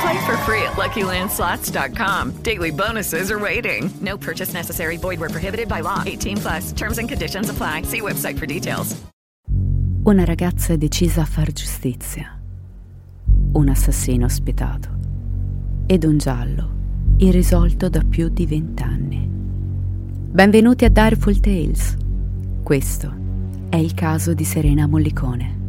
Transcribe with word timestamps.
Play 0.00 0.18
for 0.24 0.36
free 0.44 0.62
at 0.62 0.76
LuckyLandSlots.com. 0.76 2.42
Daily 2.42 2.70
bonuses 2.70 3.30
are 3.30 3.38
waiting. 3.38 3.90
No 4.00 4.16
purchase 4.16 4.54
necessary. 4.54 4.96
Void 4.96 5.20
where 5.20 5.28
prohibited 5.28 5.68
by 5.68 5.82
law. 5.82 6.02
18 6.06 6.36
plus. 6.38 6.72
Terms 6.72 6.98
and 6.98 7.08
conditions 7.08 7.50
apply. 7.50 7.82
See 7.82 8.00
website 8.00 8.38
for 8.38 8.46
details. 8.46 8.96
Una 10.02 10.24
ragazza 10.24 10.72
è 10.72 10.78
decisa 10.78 11.22
a 11.22 11.24
far 11.26 11.52
giustizia. 11.52 12.40
Un 13.52 13.68
assassino 13.68 14.24
ospitato. 14.24 14.88
Ed 15.86 16.04
un 16.04 16.16
giallo 16.16 16.78
irrisolto 17.18 17.90
da 17.90 18.00
più 18.08 18.30
di 18.30 18.46
vent'anni. 18.46 19.28
Benvenuti 19.30 20.86
a 20.86 20.88
Direful 20.88 21.38
Tales. 21.38 21.96
Questo 22.62 23.14
è 23.68 23.76
il 23.76 23.92
caso 23.92 24.32
di 24.32 24.44
Serena 24.44 24.86
Mollicone. 24.86 25.59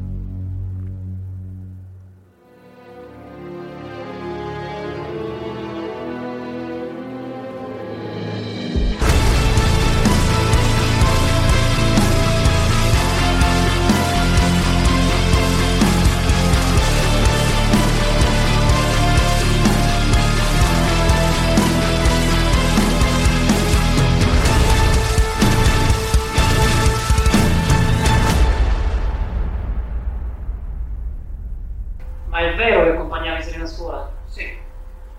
Ma 32.31 32.39
è 32.39 32.55
vero 32.55 32.83
che 32.83 32.89
accompagnavi 32.91 33.43
Serena 33.43 33.65
a 33.65 33.67
scuola? 33.67 34.09
Sì. 34.29 34.59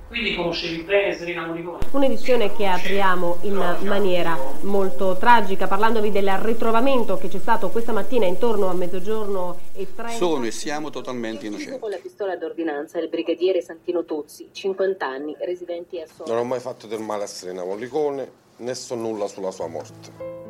Quindi 0.09 0.35
conoscevi 0.35 0.83
bene 0.83 1.15
Serena 1.15 1.47
Moricone? 1.47 1.87
Un'edizione 1.91 2.55
che 2.55 2.67
apriamo 2.67 3.39
in 3.43 3.55
maniera 3.83 4.37
molto 4.63 5.17
tragica, 5.19 5.67
parlandovi 5.67 6.11
del 6.11 6.31
ritrovamento 6.39 7.19
che 7.19 7.29
c'è 7.29 7.39
stato 7.39 7.69
questa 7.69 7.93
mattina 7.93 8.25
intorno 8.25 8.69
a 8.69 8.73
mezzogiorno 8.73 9.59
e 9.75 9.95
30. 9.95 10.17
Sono 10.17 10.45
e 10.47 10.51
siamo 10.51 10.89
totalmente 10.89 11.47
innocenti. 11.47 11.79
Con 11.79 11.91
la 11.91 11.99
pistola 11.99 12.35
d'ordinanza 12.37 12.99
il 12.99 13.09
brigadiere 13.09 13.61
Santino 13.61 14.05
Tozzi, 14.05 14.49
50 14.51 15.07
anni, 15.07 15.37
residenti 15.41 16.01
a 16.01 16.07
Solo. 16.07 16.31
Non 16.31 16.39
ho 16.41 16.45
mai 16.45 16.61
fatto 16.61 16.87
del 16.87 17.01
male 17.01 17.25
a 17.25 17.27
Serena 17.27 17.63
Mollicone, 17.63 18.31
né 18.57 18.75
so 18.75 18.95
nulla 18.95 19.29
sulla 19.29 19.51
sua 19.51 19.67
morte. 19.67 20.42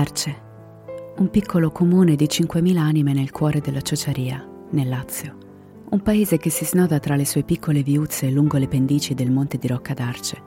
Arce, 0.00 0.34
un 1.18 1.28
piccolo 1.28 1.70
comune 1.70 2.16
di 2.16 2.24
5.000 2.24 2.78
anime 2.78 3.12
nel 3.12 3.30
cuore 3.30 3.60
della 3.60 3.82
Ciociaria, 3.82 4.42
nel 4.70 4.88
Lazio. 4.88 5.36
Un 5.90 6.00
paese 6.00 6.38
che 6.38 6.48
si 6.48 6.64
snoda 6.64 6.98
tra 6.98 7.16
le 7.16 7.26
sue 7.26 7.42
piccole 7.42 7.82
viuzze 7.82 8.30
lungo 8.30 8.56
le 8.56 8.66
pendici 8.66 9.12
del 9.12 9.30
monte 9.30 9.58
di 9.58 9.66
Rocca 9.66 9.92
d'Arce, 9.92 10.42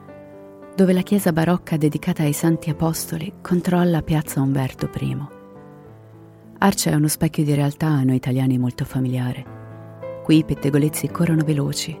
dove 0.74 0.92
la 0.92 1.02
chiesa 1.02 1.32
barocca 1.32 1.76
dedicata 1.76 2.24
ai 2.24 2.32
Santi 2.32 2.68
Apostoli 2.68 3.32
controlla 3.40 4.02
piazza 4.02 4.40
Umberto 4.40 4.90
I. 4.92 5.18
Arce 6.58 6.90
è 6.90 6.94
uno 6.96 7.06
specchio 7.06 7.44
di 7.44 7.54
realtà 7.54 7.86
a 7.86 8.02
noi 8.02 8.16
italiani 8.16 8.58
molto 8.58 8.84
familiare. 8.84 9.44
Qui 10.24 10.38
i 10.38 10.44
pettegolezzi 10.44 11.06
corrono 11.10 11.44
veloci 11.44 11.96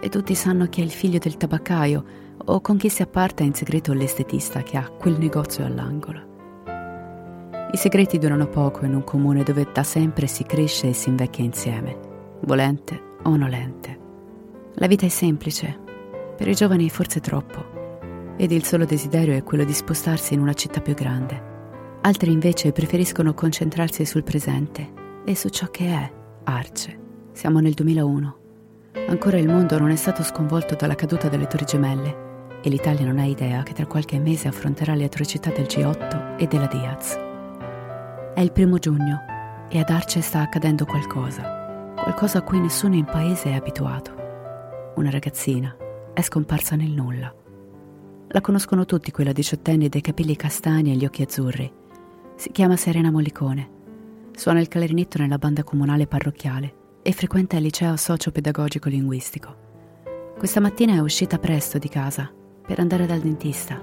e 0.00 0.08
tutti 0.08 0.34
sanno 0.34 0.66
chi 0.66 0.80
è 0.80 0.84
il 0.84 0.90
figlio 0.90 1.18
del 1.18 1.36
tabaccaio 1.36 2.04
o 2.46 2.60
con 2.60 2.76
chi 2.76 2.88
si 2.88 3.02
apparta 3.02 3.44
in 3.44 3.54
segreto 3.54 3.92
l'estetista 3.92 4.64
che 4.64 4.76
ha 4.76 4.88
quel 4.88 5.16
negozio 5.20 5.64
all'angolo. 5.64 6.25
I 7.72 7.76
segreti 7.76 8.18
durano 8.18 8.46
poco 8.46 8.84
in 8.84 8.94
un 8.94 9.02
comune 9.02 9.42
dove 9.42 9.66
da 9.72 9.82
sempre 9.82 10.28
si 10.28 10.44
cresce 10.44 10.88
e 10.88 10.92
si 10.92 11.08
invecchia 11.08 11.44
insieme, 11.44 11.98
volente 12.42 13.00
o 13.24 13.36
nolente. 13.36 13.98
La 14.74 14.86
vita 14.86 15.04
è 15.04 15.08
semplice, 15.08 15.76
per 16.36 16.46
i 16.46 16.54
giovani 16.54 16.88
forse 16.88 17.20
troppo, 17.20 18.34
ed 18.36 18.52
il 18.52 18.64
solo 18.64 18.84
desiderio 18.84 19.34
è 19.34 19.42
quello 19.42 19.64
di 19.64 19.72
spostarsi 19.72 20.34
in 20.34 20.40
una 20.40 20.54
città 20.54 20.80
più 20.80 20.94
grande. 20.94 21.54
Altri 22.02 22.30
invece 22.30 22.70
preferiscono 22.70 23.34
concentrarsi 23.34 24.04
sul 24.04 24.22
presente 24.22 24.92
e 25.24 25.34
su 25.34 25.48
ciò 25.48 25.66
che 25.66 25.86
è 25.86 26.12
Arce. 26.44 26.98
Siamo 27.32 27.58
nel 27.58 27.74
2001. 27.74 28.36
Ancora 29.08 29.38
il 29.38 29.48
mondo 29.48 29.76
non 29.78 29.90
è 29.90 29.96
stato 29.96 30.22
sconvolto 30.22 30.76
dalla 30.76 30.94
caduta 30.94 31.28
delle 31.28 31.48
Torri 31.48 31.64
Gemelle 31.64 32.60
e 32.62 32.68
l'Italia 32.68 33.04
non 33.04 33.18
ha 33.18 33.24
idea 33.24 33.64
che 33.64 33.72
tra 33.72 33.86
qualche 33.86 34.20
mese 34.20 34.46
affronterà 34.46 34.94
le 34.94 35.04
atrocità 35.04 35.50
del 35.50 35.66
G8 35.66 36.36
e 36.36 36.46
della 36.46 36.66
Diaz. 36.66 37.25
È 38.36 38.42
il 38.42 38.52
primo 38.52 38.76
giugno 38.76 39.24
e 39.70 39.78
ad 39.78 39.88
Arce 39.88 40.20
sta 40.20 40.40
accadendo 40.40 40.84
qualcosa, 40.84 41.94
qualcosa 41.96 42.36
a 42.36 42.42
cui 42.42 42.60
nessuno 42.60 42.94
in 42.94 43.06
paese 43.06 43.44
è 43.44 43.54
abituato. 43.54 44.92
Una 44.96 45.08
ragazzina 45.08 45.74
è 46.12 46.20
scomparsa 46.20 46.76
nel 46.76 46.90
nulla. 46.90 47.34
La 48.28 48.40
conoscono 48.42 48.84
tutti 48.84 49.10
quella 49.10 49.32
diciottenne 49.32 49.88
dei 49.88 50.02
capelli 50.02 50.36
castani 50.36 50.92
e 50.92 50.96
gli 50.96 51.06
occhi 51.06 51.22
azzurri. 51.22 51.72
Si 52.34 52.50
chiama 52.52 52.76
Serena 52.76 53.10
Mollicone. 53.10 53.70
Suona 54.32 54.60
il 54.60 54.68
clarinetto 54.68 55.16
nella 55.16 55.38
banda 55.38 55.64
comunale 55.64 56.06
parrocchiale 56.06 56.74
e 57.00 57.12
frequenta 57.12 57.56
il 57.56 57.62
liceo 57.62 57.96
socio-pedagogico 57.96 58.90
linguistico. 58.90 59.56
Questa 60.36 60.60
mattina 60.60 60.92
è 60.92 60.98
uscita 60.98 61.38
presto 61.38 61.78
di 61.78 61.88
casa 61.88 62.30
per 62.66 62.80
andare 62.80 63.06
dal 63.06 63.20
dentista, 63.20 63.80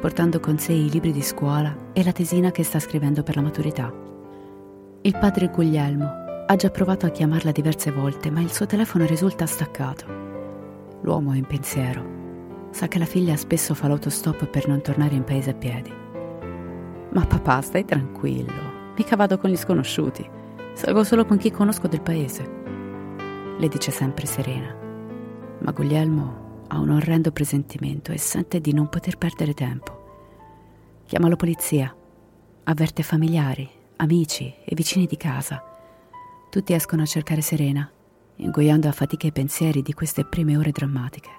portando 0.00 0.40
con 0.40 0.58
sé 0.58 0.72
i 0.72 0.90
libri 0.90 1.12
di 1.12 1.22
scuola 1.22 1.90
e 1.92 2.04
la 2.04 2.12
tesina 2.12 2.50
che 2.50 2.62
sta 2.62 2.78
scrivendo 2.78 3.22
per 3.22 3.36
la 3.36 3.42
maturità. 3.42 3.92
Il 5.02 5.18
padre 5.18 5.48
Guglielmo 5.48 6.22
ha 6.46 6.56
già 6.56 6.70
provato 6.70 7.06
a 7.06 7.10
chiamarla 7.10 7.52
diverse 7.52 7.90
volte, 7.90 8.30
ma 8.30 8.40
il 8.40 8.52
suo 8.52 8.66
telefono 8.66 9.06
risulta 9.06 9.46
staccato. 9.46 10.06
L'uomo 11.02 11.32
è 11.32 11.36
in 11.36 11.46
pensiero. 11.46 12.68
Sa 12.70 12.88
che 12.88 12.98
la 12.98 13.04
figlia 13.04 13.36
spesso 13.36 13.74
fa 13.74 13.88
l'autostop 13.88 14.46
per 14.46 14.68
non 14.68 14.80
tornare 14.80 15.14
in 15.14 15.24
paese 15.24 15.50
a 15.50 15.54
piedi. 15.54 15.92
Ma 17.10 17.26
papà, 17.26 17.60
stai 17.60 17.84
tranquillo. 17.84 18.92
Mica 18.96 19.16
vado 19.16 19.38
con 19.38 19.50
gli 19.50 19.56
sconosciuti. 19.56 20.28
Salgo 20.74 21.04
solo 21.04 21.24
con 21.24 21.36
chi 21.36 21.50
conosco 21.50 21.86
del 21.86 22.00
paese. 22.00 22.62
Le 23.58 23.68
dice 23.68 23.90
sempre 23.90 24.26
Serena. 24.26 24.74
Ma 25.60 25.70
Guglielmo 25.70 26.43
ha 26.68 26.78
un 26.78 26.90
orrendo 26.90 27.30
presentimento 27.32 28.12
e 28.12 28.18
sente 28.18 28.60
di 28.60 28.72
non 28.72 28.88
poter 28.88 29.16
perdere 29.18 29.54
tempo. 29.54 30.02
Chiama 31.06 31.28
la 31.28 31.36
polizia, 31.36 31.94
avverte 32.64 33.02
familiari, 33.02 33.68
amici 33.96 34.52
e 34.64 34.74
vicini 34.74 35.06
di 35.06 35.16
casa. 35.16 35.62
Tutti 36.50 36.72
escono 36.72 37.02
a 37.02 37.06
cercare 37.06 37.40
Serena, 37.40 37.90
ingoiando 38.36 38.88
a 38.88 38.92
fatica 38.92 39.26
i 39.26 39.32
pensieri 39.32 39.82
di 39.82 39.92
queste 39.92 40.24
prime 40.24 40.56
ore 40.56 40.70
drammatiche. 40.70 41.30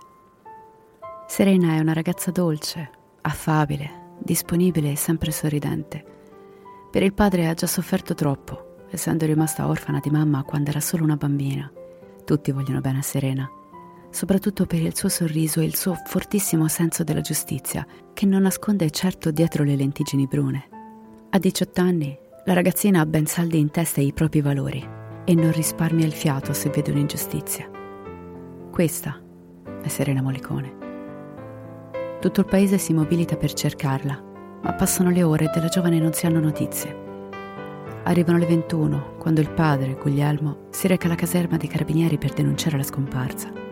Serena 1.27 1.73
è 1.73 1.79
una 1.79 1.93
ragazza 1.93 2.31
dolce, 2.31 2.89
affabile, 3.21 4.13
disponibile 4.19 4.91
e 4.91 4.95
sempre 4.95 5.31
sorridente. 5.31 6.13
Per 6.91 7.03
il 7.03 7.13
padre 7.13 7.47
ha 7.47 7.53
già 7.53 7.67
sofferto 7.67 8.13
troppo, 8.13 8.85
essendo 8.89 9.25
rimasta 9.25 9.67
orfana 9.67 9.99
di 9.99 10.09
mamma 10.09 10.43
quando 10.43 10.69
era 10.69 10.79
solo 10.79 11.03
una 11.03 11.17
bambina. 11.17 11.69
Tutti 12.23 12.51
vogliono 12.51 12.79
bene 12.79 12.99
a 12.99 13.03
Serena, 13.03 13.49
soprattutto 14.15 14.65
per 14.65 14.81
il 14.81 14.95
suo 14.95 15.09
sorriso 15.09 15.59
e 15.59 15.65
il 15.65 15.75
suo 15.75 15.93
fortissimo 16.05 16.69
senso 16.69 17.03
della 17.03 17.19
giustizia, 17.19 17.85
che 18.13 18.25
non 18.25 18.43
nasconde 18.43 18.89
certo 18.89 19.29
dietro 19.29 19.65
le 19.65 19.75
lentiggini 19.75 20.25
brune. 20.25 20.69
A 21.31 21.37
18 21.37 21.81
anni, 21.81 22.17
la 22.45 22.53
ragazzina 22.53 23.01
ha 23.01 23.05
ben 23.05 23.25
saldi 23.25 23.59
in 23.59 23.71
testa 23.71 23.99
i 23.99 24.13
propri 24.13 24.39
valori 24.39 24.81
e 25.25 25.35
non 25.35 25.51
risparmia 25.51 26.05
il 26.05 26.13
fiato 26.13 26.53
se 26.53 26.69
vede 26.69 26.91
un'ingiustizia. 26.91 27.69
Questa 28.71 29.21
è 29.83 29.87
Serena 29.89 30.21
Molicone. 30.21 30.83
Tutto 32.21 32.39
il 32.39 32.45
paese 32.45 32.77
si 32.77 32.93
mobilita 32.93 33.35
per 33.35 33.51
cercarla, 33.51 34.23
ma 34.61 34.73
passano 34.75 35.09
le 35.09 35.23
ore 35.23 35.45
e 35.45 35.51
della 35.53 35.67
giovane 35.67 35.99
non 35.99 36.13
si 36.13 36.25
hanno 36.25 36.39
notizie. 36.39 37.03
Arrivano 38.03 38.37
le 38.37 38.45
21, 38.45 39.15
quando 39.17 39.41
il 39.41 39.51
padre, 39.51 39.97
Guglielmo, 40.01 40.67
si 40.69 40.87
reca 40.87 41.07
alla 41.07 41.15
caserma 41.15 41.57
dei 41.57 41.67
carabinieri 41.67 42.17
per 42.17 42.31
denunciare 42.31 42.77
la 42.77 42.83
scomparsa. 42.83 43.64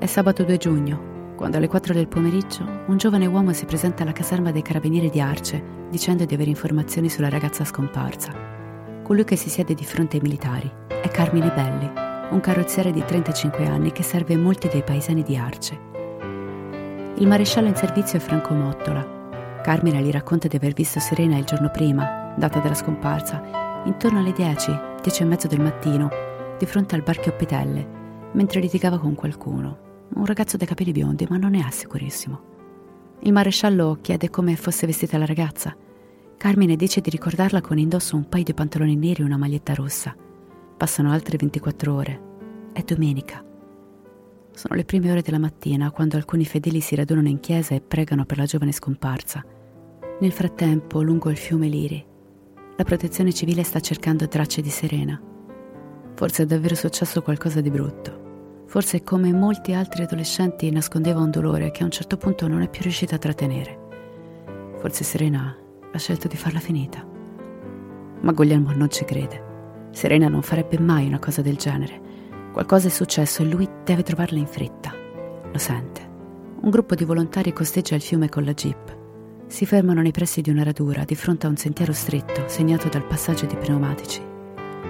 È 0.00 0.06
sabato 0.06 0.44
2 0.44 0.56
giugno, 0.56 1.34
quando 1.36 1.58
alle 1.58 1.68
4 1.68 1.92
del 1.92 2.08
pomeriggio 2.08 2.64
un 2.86 2.96
giovane 2.96 3.26
uomo 3.26 3.52
si 3.52 3.66
presenta 3.66 4.02
alla 4.02 4.12
caserma 4.12 4.50
dei 4.50 4.62
carabinieri 4.62 5.10
di 5.10 5.20
Arce 5.20 5.62
dicendo 5.90 6.24
di 6.24 6.32
avere 6.32 6.48
informazioni 6.48 7.10
sulla 7.10 7.28
ragazza 7.28 7.66
scomparsa. 7.66 8.32
Colui 9.02 9.24
che 9.24 9.36
si 9.36 9.50
siede 9.50 9.74
di 9.74 9.84
fronte 9.84 10.16
ai 10.16 10.22
militari 10.22 10.72
è 10.88 11.06
Carmine 11.08 11.52
Belli, 11.52 11.90
un 12.30 12.40
carrozziere 12.40 12.92
di 12.92 13.04
35 13.04 13.66
anni 13.66 13.92
che 13.92 14.02
serve 14.02 14.38
molti 14.38 14.68
dei 14.68 14.82
paesani 14.82 15.22
di 15.22 15.36
Arce. 15.36 15.78
Il 17.16 17.26
maresciallo 17.26 17.68
in 17.68 17.76
servizio 17.76 18.16
è 18.16 18.22
Franco 18.22 18.54
Mottola. 18.54 19.60
Carmine 19.62 20.00
gli 20.00 20.10
racconta 20.10 20.48
di 20.48 20.56
aver 20.56 20.72
visto 20.72 20.98
Serena 20.98 21.36
il 21.36 21.44
giorno 21.44 21.68
prima 21.70 22.32
data 22.38 22.58
della 22.60 22.72
scomparsa, 22.72 23.82
intorno 23.84 24.20
alle 24.20 24.32
10, 24.32 24.80
10 25.02 25.22
e 25.22 25.26
mezzo 25.26 25.46
del 25.46 25.60
mattino, 25.60 26.08
di 26.56 26.64
fronte 26.64 26.94
al 26.94 27.02
bar 27.02 27.20
Chioppitelle, 27.20 27.86
mentre 28.32 28.60
litigava 28.60 28.98
con 28.98 29.14
qualcuno. 29.14 29.88
Un 30.14 30.24
ragazzo 30.24 30.56
dai 30.56 30.66
capelli 30.66 30.92
biondi, 30.92 31.26
ma 31.28 31.36
non 31.36 31.52
ne 31.52 31.66
è 31.66 31.70
sicurissimo. 31.70 32.48
Il 33.20 33.32
maresciallo 33.32 33.98
chiede 34.00 34.30
come 34.30 34.56
fosse 34.56 34.86
vestita 34.86 35.18
la 35.18 35.26
ragazza. 35.26 35.76
Carmine 36.36 36.74
dice 36.74 37.00
di 37.00 37.10
ricordarla 37.10 37.60
con 37.60 37.78
indosso 37.78 38.16
un 38.16 38.28
paio 38.28 38.44
di 38.44 38.54
pantaloni 38.54 38.96
neri 38.96 39.22
e 39.22 39.24
una 39.24 39.36
maglietta 39.36 39.74
rossa. 39.74 40.16
Passano 40.76 41.12
altre 41.12 41.36
24 41.36 41.94
ore. 41.94 42.20
È 42.72 42.82
domenica. 42.82 43.44
Sono 44.52 44.74
le 44.74 44.84
prime 44.84 45.10
ore 45.10 45.22
della 45.22 45.38
mattina 45.38 45.90
quando 45.90 46.16
alcuni 46.16 46.44
fedeli 46.44 46.80
si 46.80 46.94
radunano 46.94 47.28
in 47.28 47.40
chiesa 47.40 47.74
e 47.74 47.80
pregano 47.80 48.24
per 48.24 48.38
la 48.38 48.46
giovane 48.46 48.72
scomparsa. 48.72 49.44
Nel 50.20 50.32
frattempo, 50.32 51.02
lungo 51.02 51.30
il 51.30 51.36
fiume 51.36 51.68
Liri, 51.68 52.04
la 52.76 52.84
protezione 52.84 53.32
civile 53.32 53.62
sta 53.62 53.80
cercando 53.80 54.26
tracce 54.26 54.62
di 54.62 54.70
Serena. 54.70 55.20
Forse 56.14 56.42
è 56.42 56.46
davvero 56.46 56.74
successo 56.74 57.20
qualcosa 57.20 57.60
di 57.60 57.70
brutto. 57.70 58.29
Forse 58.70 59.02
come 59.02 59.32
molti 59.32 59.72
altri 59.72 60.04
adolescenti 60.04 60.70
nascondeva 60.70 61.18
un 61.18 61.32
dolore 61.32 61.72
che 61.72 61.82
a 61.82 61.86
un 61.86 61.90
certo 61.90 62.16
punto 62.16 62.46
non 62.46 62.62
è 62.62 62.68
più 62.68 62.82
riuscita 62.82 63.16
a 63.16 63.18
trattenere. 63.18 63.78
Forse 64.78 65.02
Serena 65.02 65.56
ha 65.90 65.98
scelto 65.98 66.28
di 66.28 66.36
farla 66.36 66.60
finita. 66.60 67.04
Ma 68.20 68.30
Guglielmo 68.30 68.70
non 68.70 68.88
ci 68.88 69.04
crede. 69.04 69.88
Serena 69.90 70.28
non 70.28 70.42
farebbe 70.42 70.78
mai 70.78 71.08
una 71.08 71.18
cosa 71.18 71.42
del 71.42 71.56
genere. 71.56 72.00
Qualcosa 72.52 72.86
è 72.86 72.90
successo 72.90 73.42
e 73.42 73.46
lui 73.46 73.68
deve 73.84 74.04
trovarla 74.04 74.38
in 74.38 74.46
fretta. 74.46 74.94
Lo 75.50 75.58
sente. 75.58 76.08
Un 76.60 76.70
gruppo 76.70 76.94
di 76.94 77.04
volontari 77.04 77.52
costeggia 77.52 77.96
il 77.96 78.02
fiume 78.02 78.28
con 78.28 78.44
la 78.44 78.54
jeep. 78.54 78.96
Si 79.48 79.66
fermano 79.66 80.00
nei 80.00 80.12
pressi 80.12 80.42
di 80.42 80.50
una 80.50 80.62
radura 80.62 81.02
di 81.02 81.16
fronte 81.16 81.46
a 81.46 81.50
un 81.50 81.56
sentiero 81.56 81.92
stretto 81.92 82.44
segnato 82.46 82.88
dal 82.88 83.04
passaggio 83.04 83.46
di 83.46 83.56
pneumatici. 83.56 84.29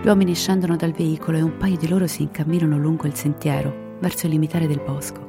Gli 0.02 0.06
uomini 0.06 0.34
scendono 0.34 0.76
dal 0.76 0.92
veicolo 0.92 1.36
e 1.36 1.42
un 1.42 1.58
paio 1.58 1.76
di 1.76 1.86
loro 1.86 2.06
si 2.06 2.22
incamminano 2.22 2.78
lungo 2.78 3.06
il 3.06 3.14
sentiero 3.14 3.98
verso 4.00 4.24
il 4.24 4.32
limitare 4.32 4.66
del 4.66 4.80
bosco. 4.80 5.28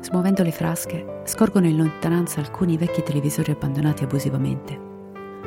Smuovendo 0.00 0.42
le 0.42 0.50
frasche, 0.50 1.20
scorgono 1.22 1.68
in 1.68 1.76
lontananza 1.76 2.40
alcuni 2.40 2.76
vecchi 2.76 3.04
televisori 3.04 3.52
abbandonati 3.52 4.02
abusivamente. 4.02 4.80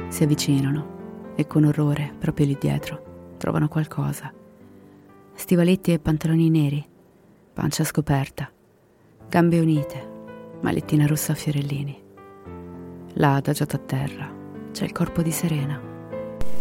Si 0.07 0.23
avvicinano 0.23 1.33
e 1.35 1.47
con 1.47 1.65
orrore, 1.65 2.13
proprio 2.17 2.45
lì 2.45 2.55
dietro, 2.57 3.35
trovano 3.35 3.67
qualcosa. 3.67 4.31
Stivaletti 5.33 5.91
e 5.91 5.99
pantaloni 5.99 6.49
neri, 6.49 6.87
pancia 7.53 7.83
scoperta, 7.83 8.49
gambe 9.27 9.59
unite, 9.59 10.09
malettina 10.61 11.05
rossa 11.05 11.33
a 11.33 11.35
fiorellini. 11.35 12.01
Là, 13.15 13.35
adagiata 13.35 13.75
a 13.75 13.79
terra, 13.79 14.33
c'è 14.71 14.85
il 14.85 14.93
corpo 14.93 15.21
di 15.21 15.31
Serena. 15.31 15.94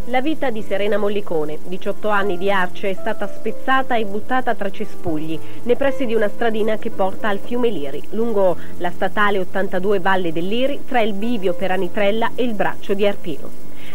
La 0.09 0.21
vita 0.21 0.51
di 0.51 0.61
Serena 0.61 0.99
Mollicone, 0.99 1.61
18 1.65 2.11
anni 2.11 2.37
di 2.37 2.51
Arce, 2.51 2.91
è 2.91 2.93
stata 2.93 3.27
spezzata 3.27 3.97
e 3.97 4.05
buttata 4.05 4.55
tra 4.55 4.71
cespugli, 4.71 5.41
nei 5.63 5.77
pressi 5.77 6.05
di 6.05 6.15
una 6.15 6.29
stradina 6.29 6.77
che 6.77 6.91
porta 6.91 7.29
al 7.29 7.39
fiume 7.39 7.71
Liri, 7.71 8.03
lungo 8.11 8.55
la 8.79 8.91
statale 8.91 9.39
82 9.39 10.01
Valle 10.01 10.31
del 10.31 10.47
Liri, 10.47 10.81
tra 10.87 11.01
il 11.01 11.15
bivio 11.15 11.55
per 11.55 11.71
Anitrella 11.71 12.33
e 12.35 12.43
il 12.43 12.53
braccio 12.53 12.93
di 12.93 13.07
Arpino. 13.07 13.49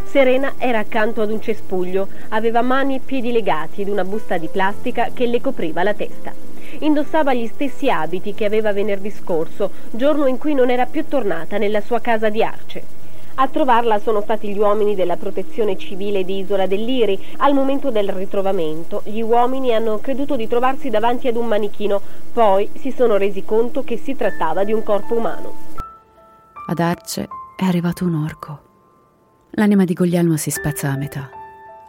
Serena 0.06 0.54
era 0.58 0.80
accanto 0.80 1.22
ad 1.22 1.30
un 1.30 1.42
cespuglio, 1.44 2.08
aveva 2.30 2.64
mani 2.64 2.96
e 2.96 3.02
piedi 3.06 3.32
legati 3.32 3.82
ed 3.82 3.88
una 3.88 4.04
busta 4.04 4.40
di 4.40 4.48
plastica 4.48 5.12
che 5.14 5.28
le 5.28 5.40
copriva 5.40 5.84
la 5.84 5.94
testa. 5.94 6.34
Indossava 6.80 7.36
gli 7.36 7.46
stessi 7.46 7.88
abiti 7.88 8.34
che 8.34 8.46
aveva 8.46 8.74
venerdì 8.74 9.12
scorso, 9.12 9.70
giorno 9.92 10.26
in 10.26 10.40
cui 10.40 10.56
non 10.56 10.72
era 10.72 10.88
più 10.88 11.06
tornata 11.08 11.60
nella 11.60 11.82
sua 11.82 12.00
casa 12.00 12.30
di 12.30 12.42
Arce. 12.42 12.98
A 13.42 13.48
trovarla 13.48 14.00
sono 14.00 14.20
stati 14.20 14.54
gli 14.54 14.58
uomini 14.58 14.96
della 14.96 15.16
protezione 15.16 15.78
civile 15.78 16.26
di 16.26 16.40
Isola 16.40 16.68
dell'Iri. 16.68 17.18
Al 17.38 17.54
momento 17.54 17.90
del 17.90 18.12
ritrovamento 18.12 19.02
gli 19.06 19.22
uomini 19.22 19.74
hanno 19.74 20.00
creduto 20.00 20.36
di 20.36 20.46
trovarsi 20.46 20.90
davanti 20.90 21.30
ad 21.30 21.38
un 21.38 21.48
manichino, 21.48 22.02
poi 22.34 22.70
si 22.78 22.92
sono 22.92 23.16
resi 23.16 23.46
conto 23.46 23.86
che 23.86 23.96
si 23.96 24.14
trattava 24.14 24.66
di 24.66 24.74
un 24.74 24.84
corpo 24.84 25.16
umano. 25.16 25.54
Ad 26.68 26.80
Arce 26.80 27.30
è 27.56 27.64
arrivato 27.64 28.04
un 28.04 28.16
orco. 28.16 28.60
L'anima 29.52 29.86
di 29.86 29.94
Guglielmo 29.94 30.36
si 30.36 30.52
spezza 30.52 30.90
a 30.90 30.98
metà. 30.98 31.30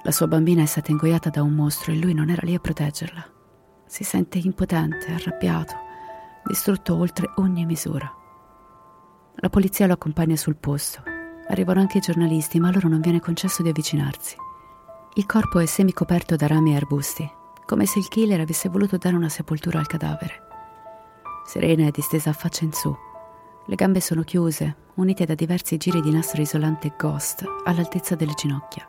La 0.05 0.13
sua 0.13 0.29
bambina 0.29 0.63
è 0.63 0.67
stata 0.67 0.93
ingoiata 0.93 1.31
da 1.31 1.43
un 1.43 1.53
mostro 1.53 1.91
e 1.91 1.97
lui 1.97 2.15
non 2.15 2.31
era 2.31 2.43
lì 2.45 2.55
a 2.55 2.61
proteggerla. 2.61 3.25
Si 3.87 4.05
sente 4.05 4.39
impotente, 4.39 5.11
arrabbiato, 5.11 5.75
distrutto 6.45 6.97
oltre 6.97 7.29
ogni 7.39 7.67
misura. 7.67 8.09
La 9.35 9.49
polizia 9.49 9.89
lo 9.89 9.95
accompagna 9.95 10.37
sul 10.37 10.55
posto. 10.55 11.10
Arrivano 11.51 11.81
anche 11.81 11.99
i 11.99 12.01
giornalisti, 12.01 12.61
ma 12.61 12.69
a 12.69 12.73
loro 12.73 12.89
non 12.89 13.01
viene 13.01 13.21
concesso 13.21 13.63
di 13.63 13.69
avvicinarsi. 13.69 14.37
Il 15.15 15.27
corpo 15.27 15.59
è 15.59 15.67
semicoperto 15.67 16.37
da 16.37 16.47
rami 16.47 16.73
e 16.73 16.77
arbusti, 16.77 17.29
come 17.67 17.87
se 17.87 17.99
il 17.99 18.07
killer 18.07 18.41
avesse 18.41 18.69
voluto 18.69 18.97
dare 18.97 19.17
una 19.17 19.29
sepoltura 19.29 19.81
al 19.81 19.89
cadavere. 19.89 20.47
Serena 21.45 21.87
è 21.87 21.91
distesa 21.91 22.31
a 22.31 22.35
faccia 22.35 22.65
in 22.65 22.73
su. 22.73 22.97
Le 23.67 23.75
gambe 23.75 24.01
sono 24.01 24.23
chiuse, 24.23 24.77
unite 24.95 25.25
da 25.25 25.35
diversi 25.35 25.77
giri 25.77 26.01
di 26.01 26.13
nastro 26.13 26.41
isolante 26.41 26.95
Ghost 26.97 27.45
all'altezza 27.65 28.15
delle 28.15 28.35
ginocchia. 28.35 28.87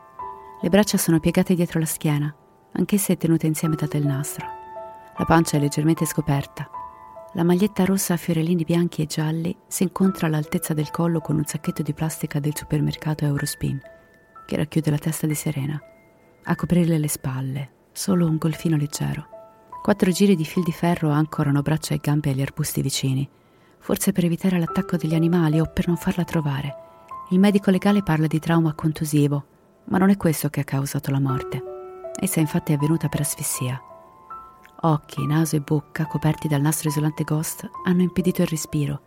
Le 0.60 0.68
braccia 0.68 0.98
sono 0.98 1.18
piegate 1.18 1.54
dietro 1.54 1.80
la 1.80 1.86
schiena, 1.86 2.32
anch'esse 2.74 3.16
tenute 3.16 3.48
insieme 3.48 3.74
da 3.74 3.86
del 3.86 4.06
nastro. 4.06 4.46
La 5.18 5.24
pancia 5.24 5.56
è 5.56 5.60
leggermente 5.60 6.06
scoperta. 6.06 6.70
La 7.34 7.44
maglietta 7.44 7.86
rossa 7.86 8.12
a 8.12 8.18
fiorellini 8.18 8.62
bianchi 8.62 9.00
e 9.00 9.06
gialli 9.06 9.56
si 9.66 9.84
incontra 9.84 10.26
all'altezza 10.26 10.74
del 10.74 10.90
collo 10.90 11.20
con 11.20 11.36
un 11.36 11.46
sacchetto 11.46 11.80
di 11.80 11.94
plastica 11.94 12.40
del 12.40 12.54
supermercato 12.54 13.24
Eurospin, 13.24 13.80
che 14.46 14.56
racchiude 14.56 14.90
la 14.90 14.98
testa 14.98 15.26
di 15.26 15.34
Serena. 15.34 15.80
A 16.44 16.54
coprirle 16.54 16.98
le 16.98 17.08
spalle, 17.08 17.70
solo 17.92 18.26
un 18.26 18.36
golfino 18.36 18.76
leggero. 18.76 19.26
Quattro 19.80 20.10
giri 20.10 20.36
di 20.36 20.44
fil 20.44 20.62
di 20.62 20.72
ferro 20.72 21.08
ancorano 21.08 21.62
braccia 21.62 21.94
e 21.94 22.00
gambe 22.02 22.30
agli 22.30 22.42
arbusti 22.42 22.82
vicini, 22.82 23.26
forse 23.78 24.12
per 24.12 24.26
evitare 24.26 24.58
l'attacco 24.58 24.98
degli 24.98 25.14
animali 25.14 25.58
o 25.58 25.64
per 25.72 25.88
non 25.88 25.96
farla 25.96 26.24
trovare. 26.24 26.76
Il 27.30 27.38
medico 27.38 27.70
legale 27.70 28.02
parla 28.02 28.26
di 28.26 28.40
trauma 28.40 28.74
contusivo, 28.74 29.46
ma 29.84 29.96
non 29.96 30.10
è 30.10 30.18
questo 30.18 30.50
che 30.50 30.60
ha 30.60 30.64
causato 30.64 31.10
la 31.10 31.20
morte. 31.20 31.62
Essa 32.14 32.40
infatti 32.40 32.72
è 32.72 32.74
avvenuta 32.74 33.08
per 33.08 33.20
asfissia. 33.20 33.82
Occhi, 34.84 35.24
naso 35.26 35.54
e 35.54 35.60
bocca 35.60 36.06
coperti 36.06 36.48
dal 36.48 36.60
nastro 36.60 36.88
isolante 36.88 37.22
Ghost 37.22 37.70
hanno 37.84 38.02
impedito 38.02 38.42
il 38.42 38.48
respiro. 38.48 39.00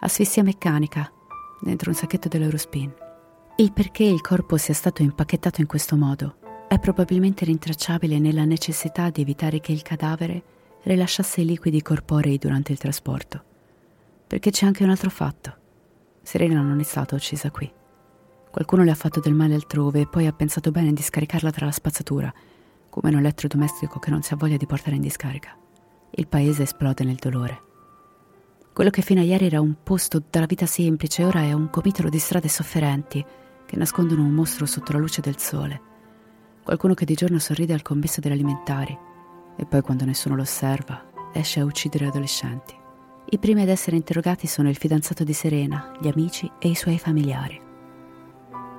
Asfissia 0.00 0.42
meccanica, 0.42 1.12
dentro 1.60 1.90
un 1.90 1.96
sacchetto 1.96 2.28
dell'Eurospin. 2.28 2.90
Il 3.56 3.72
perché 3.72 4.04
il 4.04 4.22
corpo 4.22 4.56
sia 4.56 4.72
stato 4.72 5.02
impacchettato 5.02 5.60
in 5.60 5.66
questo 5.66 5.96
modo 5.96 6.36
è 6.68 6.78
probabilmente 6.78 7.44
rintracciabile 7.44 8.18
nella 8.18 8.46
necessità 8.46 9.10
di 9.10 9.20
evitare 9.20 9.60
che 9.60 9.72
il 9.72 9.82
cadavere 9.82 10.42
rilasciasse 10.84 11.42
i 11.42 11.44
liquidi 11.44 11.82
corporei 11.82 12.38
durante 12.38 12.72
il 12.72 12.78
trasporto. 12.78 13.44
Perché 14.26 14.50
c'è 14.50 14.64
anche 14.64 14.84
un 14.84 14.90
altro 14.90 15.10
fatto. 15.10 15.54
Serena 16.22 16.62
non 16.62 16.80
è 16.80 16.82
stata 16.82 17.14
uccisa 17.14 17.50
qui. 17.50 17.70
Qualcuno 18.50 18.82
le 18.84 18.90
ha 18.90 18.94
fatto 18.94 19.20
del 19.20 19.34
male 19.34 19.52
altrove 19.52 20.00
e 20.00 20.08
poi 20.08 20.26
ha 20.26 20.32
pensato 20.32 20.70
bene 20.70 20.94
di 20.94 21.02
scaricarla 21.02 21.50
tra 21.50 21.66
la 21.66 21.72
spazzatura, 21.72 22.32
come 22.94 23.12
un 23.12 23.18
elettrodomestico 23.18 23.98
che 23.98 24.10
non 24.10 24.22
si 24.22 24.32
ha 24.32 24.36
voglia 24.36 24.56
di 24.56 24.66
portare 24.66 24.94
in 24.94 25.02
discarica. 25.02 25.58
Il 26.10 26.28
paese 26.28 26.62
esplode 26.62 27.02
nel 27.02 27.16
dolore. 27.16 27.62
Quello 28.72 28.90
che 28.90 29.02
fino 29.02 29.20
a 29.20 29.24
ieri 29.24 29.46
era 29.46 29.60
un 29.60 29.74
posto 29.82 30.22
dalla 30.30 30.46
vita 30.46 30.64
semplice, 30.64 31.24
ora 31.24 31.40
è 31.40 31.52
un 31.52 31.70
comitolo 31.70 32.08
di 32.08 32.20
strade 32.20 32.48
sofferenti 32.48 33.24
che 33.66 33.76
nascondono 33.76 34.22
un 34.22 34.30
mostro 34.30 34.64
sotto 34.64 34.92
la 34.92 35.00
luce 35.00 35.20
del 35.20 35.40
sole. 35.40 35.80
Qualcuno 36.62 36.94
che 36.94 37.04
di 37.04 37.14
giorno 37.14 37.40
sorride 37.40 37.72
al 37.72 37.82
commesso 37.82 38.20
degli 38.20 38.32
alimentari 38.32 38.96
e 39.56 39.66
poi 39.66 39.80
quando 39.80 40.04
nessuno 40.04 40.36
lo 40.36 40.42
osserva 40.42 41.10
esce 41.32 41.58
a 41.58 41.64
uccidere 41.64 42.06
adolescenti. 42.06 42.76
I 43.30 43.38
primi 43.38 43.62
ad 43.62 43.70
essere 43.70 43.96
interrogati 43.96 44.46
sono 44.46 44.68
il 44.68 44.76
fidanzato 44.76 45.24
di 45.24 45.32
Serena, 45.32 45.96
gli 46.00 46.06
amici 46.06 46.48
e 46.60 46.68
i 46.68 46.76
suoi 46.76 47.00
familiari. 47.00 47.63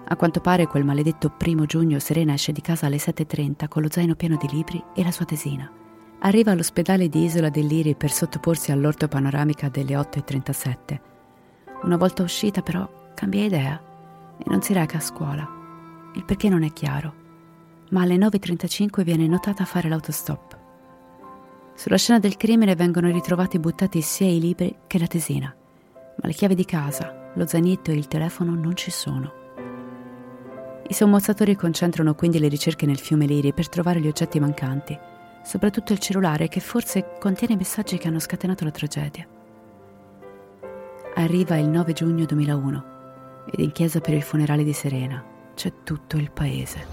A 0.08 0.16
quanto 0.16 0.40
pare 0.40 0.68
quel 0.68 0.84
maledetto 0.84 1.32
primo 1.32 1.66
giugno 1.66 1.98
Serena 1.98 2.34
esce 2.34 2.52
di 2.52 2.62
casa 2.62 2.86
alle 2.86 2.98
7.30 2.98 3.68
con 3.68 3.82
lo 3.82 3.90
zaino 3.90 4.14
pieno 4.14 4.38
di 4.38 4.48
libri 4.50 4.84
e 4.94 5.04
la 5.04 5.10
sua 5.10 5.26
tesina. 5.26 5.72
Arriva 6.20 6.52
all'ospedale 6.52 7.10
di 7.10 7.24
Isola 7.24 7.50
dell'Iri 7.50 7.96
per 7.96 8.12
sottoporsi 8.12 8.72
all'orto 8.72 9.08
panoramica 9.08 9.68
delle 9.68 9.96
8.37. 9.96 11.00
Una 11.84 11.98
volta 11.98 12.22
uscita 12.22 12.62
però 12.62 13.12
cambia 13.16 13.46
idea 13.46 13.82
e 14.38 14.44
non 14.48 14.62
si 14.62 14.74
reca 14.74 14.98
a 14.98 15.02
scuola. 15.02 15.48
Il 16.14 16.24
perché 16.24 16.50
non 16.50 16.62
è 16.62 16.72
chiaro, 16.72 17.14
ma 17.90 18.04
alle 18.04 18.16
9.35 18.16 19.04
viene 19.04 19.26
notata 19.26 19.64
a 19.64 19.68
fare 19.68 19.90
l'autostop. 19.90 20.58
Sulla 21.74 21.98
scena 21.98 22.20
del 22.20 22.38
crimine 22.38 22.76
vengono 22.76 23.12
ritrovati 23.12 23.58
buttati 23.58 24.02
sia 24.02 24.30
i 24.30 24.40
libri 24.40 24.76
che 24.86 25.00
la 25.00 25.08
tesina, 25.08 25.54
ma 25.94 26.28
le 26.28 26.34
chiavi 26.34 26.56
di 26.56 26.66
casa, 26.66 27.32
lo 27.34 27.48
zainetto 27.48 27.90
e 27.90 27.96
il 27.96 28.08
telefono 28.08 28.54
non 28.54 28.76
ci 28.76 28.92
sono. 28.92 29.45
I 30.88 30.94
sommozzatori 30.94 31.56
concentrano 31.56 32.13
quindi 32.13 32.38
le 32.38 32.48
ricerche 32.48 32.86
nel 32.86 33.00
fiume 33.00 33.25
Liri 33.25 33.54
per 33.54 33.68
trovare 33.70 34.00
gli 34.00 34.08
oggetti 34.08 34.39
mancanti, 34.39 34.98
soprattutto 35.44 35.94
il 35.94 36.00
cellulare 36.00 36.48
che 36.48 36.60
forse 36.60 37.18
contiene 37.20 37.56
i 37.56 37.58
messaggi 37.58 37.98
che 37.98 38.08
hanno 38.08 38.20
scatenato 38.20 38.63
la 38.63 38.72
tragedia. 38.72 39.27
Arriva 41.15 41.58
il 41.58 41.68
9 41.70 41.94
giugno 41.94 42.25
2001 42.25 42.86
ed 43.51 43.60
in 43.60 43.72
chiesa 43.72 44.00
per 44.00 44.13
il 44.13 44.22
funerale 44.22 44.63
di 44.63 44.74
Serena 44.74 45.24
c'è 45.56 45.74
tutto 45.84 46.18
il 46.18 46.30
paese. 46.30 46.86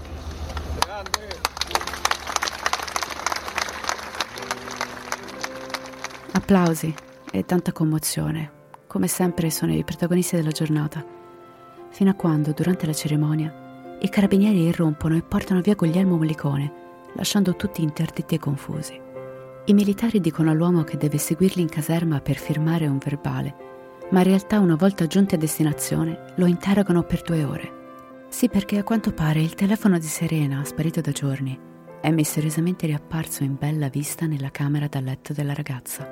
Applausi 6.31 6.93
e 7.31 7.45
tanta 7.45 7.71
commozione. 7.71 8.61
Come 8.87 9.07
sempre 9.07 9.51
sono 9.51 9.71
i 9.71 9.83
protagonisti 9.83 10.35
della 10.35 10.49
giornata. 10.49 11.05
Fino 11.89 12.09
a 12.09 12.15
quando, 12.15 12.53
durante 12.53 12.87
la 12.87 12.93
cerimonia, 12.93 13.62
i 14.03 14.09
carabinieri 14.09 14.63
irrompono 14.63 15.15
e 15.15 15.21
portano 15.21 15.61
via 15.61 15.75
Guglielmo 15.75 16.17
Mollicone, 16.17 16.71
lasciando 17.13 17.55
tutti 17.55 17.81
interdetti 17.81 18.35
e 18.35 18.39
confusi. 18.39 18.99
I 19.65 19.73
militari 19.73 20.19
dicono 20.19 20.51
all'uomo 20.51 20.83
che 20.83 20.97
deve 20.97 21.17
seguirli 21.17 21.61
in 21.61 21.69
caserma 21.69 22.19
per 22.19 22.35
firmare 22.35 22.85
un 22.85 22.97
verbale, 22.97 23.55
ma 24.11 24.19
in 24.19 24.25
realtà 24.25 24.59
una 24.59 24.75
volta 24.75 25.07
giunti 25.07 25.35
a 25.35 25.37
destinazione 25.37 26.33
lo 26.35 26.47
interrogano 26.47 27.03
per 27.03 27.21
due 27.21 27.45
ore. 27.45 28.25
Sì, 28.27 28.49
perché 28.49 28.77
a 28.77 28.83
quanto 28.83 29.13
pare 29.13 29.41
il 29.41 29.55
telefono 29.55 29.97
di 29.97 30.05
Serena, 30.05 30.65
sparito 30.65 30.99
da 30.99 31.11
giorni, 31.11 31.57
è 32.01 32.11
misteriosamente 32.11 32.85
riapparso 32.85 33.45
in 33.45 33.55
bella 33.57 33.87
vista 33.87 34.25
nella 34.25 34.51
camera 34.51 34.87
da 34.87 34.99
letto 34.99 35.31
della 35.31 35.53
ragazza. 35.53 36.05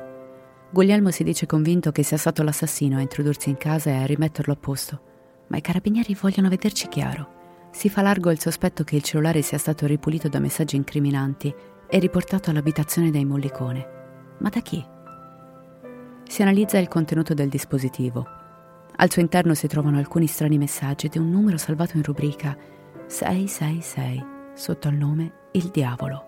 Guglielmo 0.71 1.11
si 1.11 1.25
dice 1.25 1.45
convinto 1.45 1.91
che 1.91 2.03
sia 2.03 2.15
stato 2.15 2.41
l'assassino 2.41 2.95
a 2.95 3.01
introdursi 3.01 3.49
in 3.49 3.57
casa 3.57 3.89
e 3.89 3.95
a 3.95 4.05
rimetterlo 4.05 4.53
a 4.53 4.57
posto, 4.57 5.01
ma 5.47 5.57
i 5.57 5.61
carabinieri 5.61 6.15
vogliono 6.17 6.47
vederci 6.47 6.87
chiaro. 6.87 7.39
Si 7.71 7.89
fa 7.89 8.01
largo 8.01 8.29
il 8.31 8.39
sospetto 8.39 8.83
che 8.83 8.97
il 8.97 9.01
cellulare 9.01 9.41
sia 9.41 9.57
stato 9.57 9.85
ripulito 9.85 10.27
da 10.27 10.39
messaggi 10.39 10.75
incriminanti 10.75 11.53
e 11.87 11.99
riportato 11.99 12.49
all'abitazione 12.49 13.11
dai 13.11 13.25
Mollicone. 13.25 13.87
Ma 14.39 14.49
da 14.49 14.59
chi? 14.59 14.85
Si 16.27 16.41
analizza 16.41 16.77
il 16.77 16.87
contenuto 16.87 17.33
del 17.33 17.49
dispositivo. 17.49 18.25
Al 18.97 19.09
suo 19.09 19.21
interno 19.21 19.53
si 19.53 19.67
trovano 19.67 19.97
alcuni 19.97 20.27
strani 20.27 20.57
messaggi 20.57 21.07
di 21.07 21.17
un 21.17 21.29
numero 21.29 21.57
salvato 21.57 21.97
in 21.97 22.03
rubrica 22.03 22.55
666 23.07 24.25
sotto 24.53 24.89
il 24.89 24.95
nome 24.95 25.33
Il 25.53 25.69
Diavolo. 25.69 26.25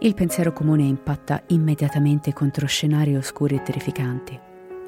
Il 0.00 0.14
pensiero 0.14 0.52
comune 0.52 0.84
impatta 0.84 1.42
immediatamente 1.48 2.32
contro 2.32 2.66
scenari 2.66 3.16
oscuri 3.16 3.56
e 3.56 3.62
terrificanti. 3.62 4.38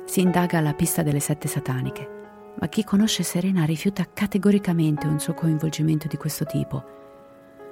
Si 0.04 0.20
indaga 0.20 0.58
alla 0.58 0.74
pista 0.74 1.02
delle 1.02 1.20
sette 1.20 1.48
sataniche, 1.48 2.17
ma 2.60 2.68
chi 2.68 2.84
conosce 2.84 3.22
Serena 3.22 3.64
rifiuta 3.64 4.06
categoricamente 4.12 5.06
un 5.06 5.20
suo 5.20 5.34
coinvolgimento 5.34 6.08
di 6.08 6.16
questo 6.16 6.44
tipo. 6.44 6.96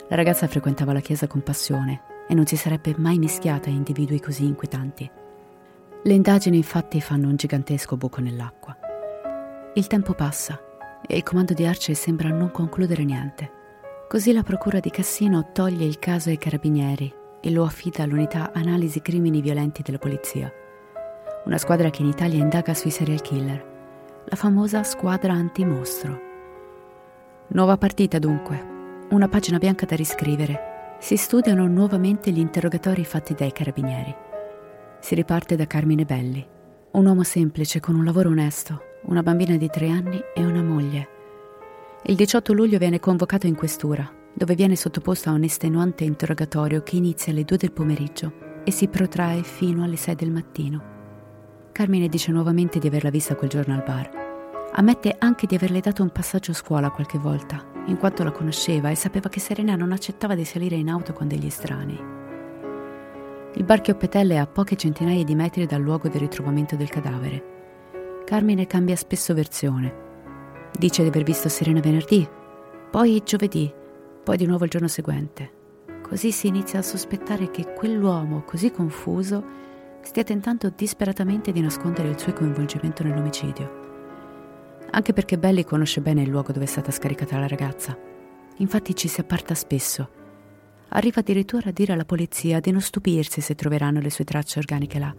La 0.08 0.16
ragazza 0.16 0.46
frequentava 0.46 0.92
la 0.92 1.00
chiesa 1.00 1.26
con 1.26 1.42
passione 1.42 2.02
e 2.28 2.34
non 2.34 2.46
si 2.46 2.56
sarebbe 2.56 2.94
mai 2.96 3.18
mischiata 3.18 3.68
a 3.68 3.72
individui 3.72 4.20
così 4.20 4.44
inquietanti. 4.44 5.10
Le 6.02 6.12
indagini 6.12 6.56
infatti 6.56 7.00
fanno 7.00 7.28
un 7.28 7.36
gigantesco 7.36 7.96
buco 7.96 8.20
nell'acqua. 8.20 8.76
Il 9.74 9.86
tempo 9.88 10.14
passa 10.14 10.60
e 11.04 11.16
il 11.16 11.22
comando 11.22 11.52
di 11.52 11.66
Arce 11.66 11.94
sembra 11.94 12.28
non 12.28 12.52
concludere 12.52 13.04
niente. 13.04 13.50
Così 14.08 14.32
la 14.32 14.44
procura 14.44 14.78
di 14.78 14.90
Cassino 14.90 15.50
toglie 15.52 15.84
il 15.84 15.98
caso 15.98 16.28
ai 16.28 16.38
carabinieri 16.38 17.12
e 17.40 17.50
lo 17.50 17.64
affida 17.64 18.04
all'unità 18.04 18.52
Analisi 18.52 19.02
Crimini 19.02 19.40
Violenti 19.40 19.82
della 19.82 19.98
Polizia, 19.98 20.52
una 21.44 21.58
squadra 21.58 21.90
che 21.90 22.02
in 22.02 22.08
Italia 22.08 22.40
indaga 22.40 22.72
sui 22.74 22.90
serial 22.90 23.20
killer, 23.20 23.75
la 24.28 24.36
famosa 24.36 24.82
squadra 24.82 25.32
antimostro. 25.32 26.20
Nuova 27.48 27.76
partita 27.76 28.18
dunque, 28.18 29.06
una 29.10 29.28
pagina 29.28 29.58
bianca 29.58 29.86
da 29.86 29.94
riscrivere. 29.94 30.96
Si 30.98 31.16
studiano 31.16 31.66
nuovamente 31.68 32.32
gli 32.32 32.40
interrogatori 32.40 33.04
fatti 33.04 33.34
dai 33.34 33.52
carabinieri. 33.52 34.14
Si 34.98 35.14
riparte 35.14 35.54
da 35.54 35.66
Carmine 35.66 36.04
Belli, 36.04 36.44
un 36.92 37.06
uomo 37.06 37.22
semplice 37.22 37.78
con 37.78 37.94
un 37.94 38.04
lavoro 38.04 38.30
onesto, 38.30 38.80
una 39.02 39.22
bambina 39.22 39.56
di 39.56 39.68
tre 39.68 39.90
anni 39.90 40.20
e 40.34 40.44
una 40.44 40.62
moglie. 40.62 41.08
Il 42.06 42.16
18 42.16 42.52
luglio 42.52 42.78
viene 42.78 42.98
convocato 42.98 43.46
in 43.46 43.54
questura 43.54 44.10
dove 44.32 44.54
viene 44.54 44.76
sottoposto 44.76 45.30
a 45.30 45.32
un 45.32 45.44
estenuante 45.44 46.04
interrogatorio 46.04 46.82
che 46.82 46.96
inizia 46.96 47.32
alle 47.32 47.44
2 47.44 47.56
del 47.56 47.72
pomeriggio 47.72 48.60
e 48.64 48.70
si 48.70 48.88
protrae 48.88 49.42
fino 49.42 49.84
alle 49.84 49.96
6 49.96 50.14
del 50.14 50.30
mattino. 50.30 50.95
Carmine 51.76 52.08
dice 52.08 52.32
nuovamente 52.32 52.78
di 52.78 52.86
averla 52.86 53.10
vista 53.10 53.36
quel 53.36 53.50
giorno 53.50 53.74
al 53.74 53.82
bar. 53.84 54.08
Ammette 54.72 55.14
anche 55.18 55.46
di 55.46 55.56
averle 55.56 55.80
dato 55.80 56.02
un 56.02 56.08
passaggio 56.08 56.52
a 56.52 56.54
scuola 56.54 56.90
qualche 56.90 57.18
volta, 57.18 57.62
in 57.84 57.98
quanto 57.98 58.24
la 58.24 58.30
conosceva 58.30 58.88
e 58.88 58.94
sapeva 58.94 59.28
che 59.28 59.40
Serena 59.40 59.76
non 59.76 59.92
accettava 59.92 60.34
di 60.34 60.46
salire 60.46 60.76
in 60.76 60.88
auto 60.88 61.12
con 61.12 61.28
degli 61.28 61.44
estranei. 61.44 62.02
Il 63.56 63.64
bar 63.64 63.82
Chioppetelle 63.82 64.36
è 64.36 64.38
a 64.38 64.46
poche 64.46 64.76
centinaia 64.76 65.22
di 65.22 65.34
metri 65.34 65.66
dal 65.66 65.82
luogo 65.82 66.08
del 66.08 66.22
ritrovamento 66.22 66.76
del 66.76 66.88
cadavere. 66.88 67.44
Carmine 68.24 68.66
cambia 68.66 68.96
spesso 68.96 69.34
versione. 69.34 69.94
Dice 70.78 71.02
di 71.02 71.08
aver 71.08 71.24
visto 71.24 71.50
Serena 71.50 71.80
venerdì, 71.80 72.26
poi 72.90 73.20
giovedì 73.22 73.70
poi 74.24 74.38
di 74.38 74.46
nuovo 74.46 74.64
il 74.64 74.70
giorno 74.70 74.88
seguente. 74.88 75.50
Così 76.00 76.32
si 76.32 76.46
inizia 76.46 76.78
a 76.78 76.82
sospettare 76.82 77.50
che 77.50 77.74
quell'uomo 77.74 78.44
così 78.46 78.70
confuso 78.70 79.65
stia 80.06 80.22
tentando 80.22 80.72
disperatamente 80.74 81.50
di 81.50 81.60
nascondere 81.60 82.08
il 82.08 82.18
suo 82.18 82.32
coinvolgimento 82.32 83.02
nell'omicidio. 83.02 83.84
Anche 84.92 85.12
perché 85.12 85.36
Belli 85.36 85.64
conosce 85.64 86.00
bene 86.00 86.22
il 86.22 86.28
luogo 86.28 86.52
dove 86.52 86.64
è 86.64 86.68
stata 86.68 86.92
scaricata 86.92 87.36
la 87.40 87.48
ragazza. 87.48 87.98
Infatti 88.58 88.94
ci 88.94 89.08
si 89.08 89.20
apparta 89.20 89.54
spesso. 89.54 90.08
Arriva 90.90 91.20
addirittura 91.20 91.70
a 91.70 91.72
dire 91.72 91.92
alla 91.92 92.04
polizia 92.04 92.60
di 92.60 92.70
non 92.70 92.80
stupirsi 92.80 93.40
se 93.40 93.56
troveranno 93.56 93.98
le 93.98 94.10
sue 94.10 94.24
tracce 94.24 94.60
organiche 94.60 95.00
là. 95.00 95.12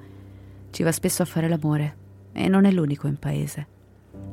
Ci 0.69 0.83
va 0.83 0.91
spesso 0.93 1.21
a 1.21 1.25
fare 1.25 1.49
l'amore 1.49 1.97
e 2.31 2.47
non 2.47 2.63
è 2.63 2.71
l'unico 2.71 3.07
in 3.07 3.17
paese. 3.17 3.67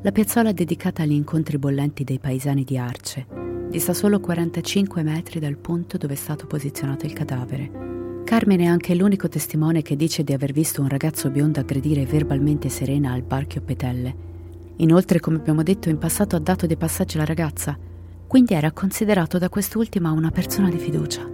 La 0.03 0.13
piazzola 0.13 0.53
dedicata 0.53 1.03
agli 1.03 1.13
incontri 1.13 1.59
bollenti 1.59 2.05
dei 2.05 2.21
paesani 2.21 2.63
di 2.63 2.79
Arce 2.79 3.27
dista 3.69 3.93
solo 3.93 4.21
45 4.21 5.03
metri 5.03 5.41
dal 5.41 5.57
punto 5.57 5.97
dove 5.99 6.13
è 6.13 6.17
stato 6.17 6.47
posizionato 6.47 7.07
il 7.07 7.13
cadavere. 7.13 7.94
Carmine 8.25 8.65
è 8.65 8.67
anche 8.67 8.95
l'unico 8.95 9.29
testimone 9.29 9.83
che 9.83 9.97
dice 9.97 10.25
di 10.25 10.33
aver 10.33 10.53
visto 10.53 10.81
un 10.81 10.89
ragazzo 10.89 11.29
biondo 11.29 11.61
aggredire 11.61 12.07
verbalmente 12.07 12.71
Serena 12.71 13.13
al 13.13 13.23
Parchio 13.23 13.61
Petelle. 13.61 14.33
Inoltre, 14.77 15.21
come 15.21 15.37
abbiamo 15.37 15.63
detto, 15.63 15.91
in 15.91 15.99
passato 15.99 16.35
ha 16.35 16.39
dato 16.39 16.67
dei 16.67 16.79
passaggi 16.79 17.17
alla 17.17 17.27
ragazza, 17.27 17.79
quindi 18.27 18.55
era 18.55 18.73
considerato 18.73 19.37
da 19.37 19.51
quest'ultima 19.51 20.11
una 20.11 20.31
persona 20.31 20.71
di 20.71 20.79
fiducia. 20.79 21.31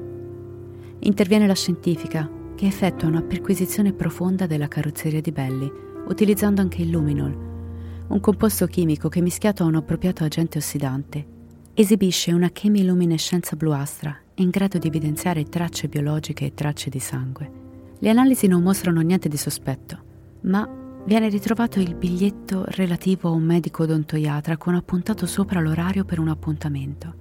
Interviene 0.99 1.47
la 1.47 1.55
scientifica, 1.55 2.29
che 2.57 2.67
effettua 2.67 3.07
una 3.07 3.23
perquisizione 3.23 3.93
profonda 3.93 4.47
della 4.47 4.69
carrozzeria 4.69 5.21
di 5.21 5.31
Belli, 5.31 5.71
utilizzando 6.09 6.61
anche 6.61 6.83
il 6.83 6.91
luminol, 6.91 8.05
un 8.09 8.21
composto 8.21 8.67
chimico 8.67 9.09
che 9.09 9.21
mischiato 9.21 9.63
a 9.63 9.67
un 9.67 9.77
appropriato 9.77 10.25
agente 10.25 10.59
ossidante 10.59 11.39
esibisce 11.73 12.33
una 12.33 12.51
chemiluminescenza 12.51 13.55
bluastra 13.55 14.15
in 14.41 14.49
grado 14.51 14.79
di 14.79 14.89
evidenziare 14.89 15.45
tracce 15.45 15.89
biologiche 15.89 16.47
e 16.47 16.55
tracce 16.55 16.89
di 16.89 16.99
sangue. 16.99 17.51
Le 17.99 18.09
analisi 18.09 18.47
non 18.47 18.63
mostrano 18.63 19.01
niente 19.03 19.29
di 19.29 19.37
sospetto, 19.37 19.99
ma 20.43 20.67
viene 21.05 21.29
ritrovato 21.29 21.79
il 21.79 21.95
biglietto 21.95 22.65
relativo 22.69 23.29
a 23.29 23.33
un 23.33 23.43
medico 23.43 23.83
odontoiatra 23.83 24.57
con 24.57 24.75
appuntato 24.75 25.27
sopra 25.27 25.61
l'orario 25.61 26.05
per 26.05 26.19
un 26.19 26.29
appuntamento. 26.29 27.15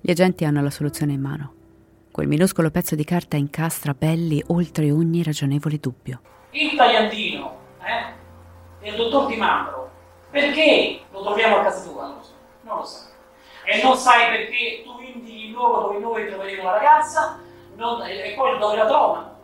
Gli 0.00 0.10
agenti 0.10 0.44
hanno 0.44 0.60
la 0.60 0.70
soluzione 0.70 1.12
in 1.12 1.20
mano. 1.20 1.52
Quel 2.10 2.26
minuscolo 2.26 2.70
pezzo 2.70 2.96
di 2.96 3.04
carta 3.04 3.36
incastra 3.36 3.94
Belli 3.94 4.42
oltre 4.48 4.90
ogni 4.90 5.22
ragionevole 5.22 5.78
dubbio. 5.78 6.20
Il 6.50 6.74
tagliandino, 6.74 7.56
eh? 7.80 8.84
Del 8.84 8.96
dottor 8.96 9.26
Di 9.28 9.36
Mambro, 9.36 9.90
perché 10.30 11.00
lo 11.12 11.22
troviamo 11.22 11.58
a 11.58 11.62
casa 11.62 11.88
tua? 11.88 12.06
Non 12.62 12.78
lo 12.78 12.84
so. 12.84 12.96
Sai. 12.96 13.12
E 13.64 13.82
non 13.82 13.96
sai 13.96 14.30
perché 14.30 14.82
tu 14.82 14.98
il 15.00 15.22
luogo 15.58 15.80
dove 15.80 15.98
noi 15.98 16.28
troveremo 16.28 16.62
la 16.62 16.72
ragazza 16.72 17.38
non, 17.74 18.02
e 18.02 18.32
poi 18.36 18.58
dove 18.58 18.76
la 18.76 18.86
trovano 18.86 19.36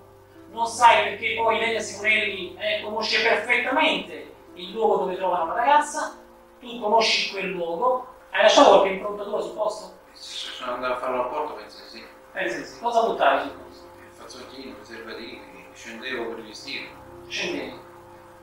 non 0.54 0.66
sai 0.66 1.10
perché 1.10 1.34
poi 1.34 1.58
Lenia 1.58 1.80
Simonelli 1.80 2.56
eh, 2.56 2.80
conosce 2.82 3.22
perfettamente 3.22 4.32
il 4.54 4.70
luogo 4.70 4.98
dove 4.98 5.16
trovano 5.16 5.46
la 5.46 5.54
ragazza, 5.54 6.16
tu 6.60 6.80
conosci 6.80 7.32
quel 7.32 7.50
luogo, 7.50 8.06
hai 8.30 8.42
lasciato 8.42 8.68
qualche 8.68 8.88
improntatura 8.90 9.40
sul 9.40 9.54
posto? 9.54 9.92
Se 10.12 10.50
sono 10.50 10.74
andato 10.74 10.94
a 10.94 10.96
fare 10.98 11.12
un 11.12 11.18
rapporto 11.18 11.54
penso 11.54 11.82
di 11.82 11.88
sì. 11.88 12.04
Penso 12.32 12.56
di 12.58 12.64
sì. 12.64 12.80
Cosa 12.80 13.02
buttavi 13.02 13.40
sul 13.42 13.50
posto? 13.50 13.84
Il 13.84 14.12
fazzolettino, 14.12 14.70
i 14.70 14.74
preservativi, 14.74 15.42
scendevo 15.74 16.28
per 16.28 16.38
il 16.38 16.46
vestito. 16.46 16.88
Scendevi. 17.26 17.80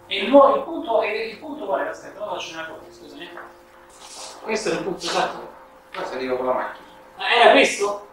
E 0.07 0.17
il, 0.17 0.29
luogo, 0.29 0.55
il 0.57 0.63
punto, 0.63 1.03
il 1.03 1.37
punto 1.37 1.65
qual 1.65 1.85
è? 1.85 1.87
Aspetta, 1.87 2.21
ora 2.21 2.31
faccio 2.31 2.53
una 2.53 2.67
cosa, 2.67 2.91
scusami. 2.91 3.29
Questo 4.41 4.69
è 4.69 4.71
il 4.73 4.83
punto 4.83 5.05
esatto. 5.05 5.49
Questo 5.93 6.15
arriva 6.15 6.35
con 6.35 6.45
la 6.45 6.53
macchina. 6.53 6.80
Ah, 7.21 7.35
era 7.35 7.51
questo? 7.51 8.07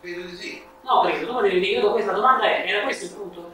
Credo 0.00 0.22
di 0.22 0.36
sì. 0.36 0.64
No, 0.80 1.02
credo, 1.02 1.26
tu 1.26 1.34
mi 1.34 1.42
devi 1.42 1.60
dire, 1.60 1.80
io 1.80 1.92
questa 1.92 2.12
domanda 2.12 2.44
è, 2.44 2.64
era 2.66 2.82
questo 2.84 3.04
il 3.04 3.10
punto? 3.12 3.50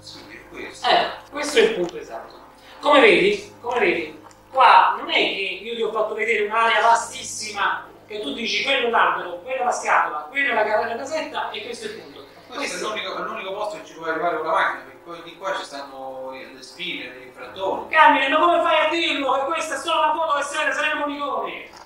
Sì, 0.00 0.18
è 0.28 0.48
questo. 0.50 0.88
Eh, 0.88 1.06
questo 1.30 1.58
è 1.58 1.62
il 1.62 1.74
punto 1.74 1.96
esatto. 1.96 2.34
Come 2.80 3.00
vedi, 3.00 3.54
come 3.60 3.78
vedi, 3.78 4.20
qua 4.50 4.96
non 4.98 5.08
è 5.10 5.14
che 5.14 5.60
io 5.62 5.76
ti 5.76 5.82
ho 5.82 5.92
fatto 5.92 6.14
vedere 6.14 6.44
un'area 6.44 6.80
vastissima 6.80 7.86
che 8.08 8.20
tu 8.20 8.34
dici 8.34 8.64
quello 8.64 8.86
è 8.86 8.88
un 8.88 8.94
albero, 8.94 9.38
quella 9.42 9.60
è 9.60 9.64
la 9.64 9.70
scatola, 9.70 10.18
quella 10.28 10.62
è 10.64 10.86
la 10.86 10.96
casetta 10.96 11.50
e 11.50 11.64
questo 11.64 11.86
è 11.86 11.90
il 11.90 12.00
punto. 12.00 12.24
Questo, 12.48 12.90
questo 12.90 13.16
è 13.16 13.20
l'unico, 13.20 13.52
posto 13.52 13.76
che 13.78 13.84
ci 13.84 13.94
può 13.94 14.06
arrivare 14.06 14.38
con 14.38 14.46
la 14.46 14.52
macchina, 14.52 14.82
perché 14.82 14.98
poi 15.04 15.22
di 15.22 15.36
qua 15.36 15.56
ci 15.56 15.64
stanno 15.64 16.30
le 16.32 16.62
spine, 16.62 17.12
gli 17.12 17.26
infrattori. 17.26 17.88
Carmine, 17.90 18.28
ma 18.28 18.38
come 18.38 18.60
fai 18.62 18.86
a 18.86 18.88
dirlo 18.88 19.32
che 19.32 19.44
questa 19.44 19.74
è 19.76 19.78
solo 19.78 20.00
una 20.00 20.14
foto 20.14 20.36
che 20.36 20.42
Serena 20.42 20.94
Monicone? 20.96 21.84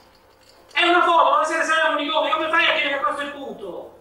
È 0.72 0.88
una 0.88 1.02
foto 1.02 1.32
dove 1.32 1.44
siete 1.44 1.64
Serena 1.64 1.94
Monicone, 1.94 2.30
come 2.30 2.48
fai 2.48 2.64
a 2.64 2.74
dire 2.78 2.94
che 2.94 3.02
questo 3.02 3.20
è 3.20 3.24
il 3.24 3.32
punto? 3.32 3.98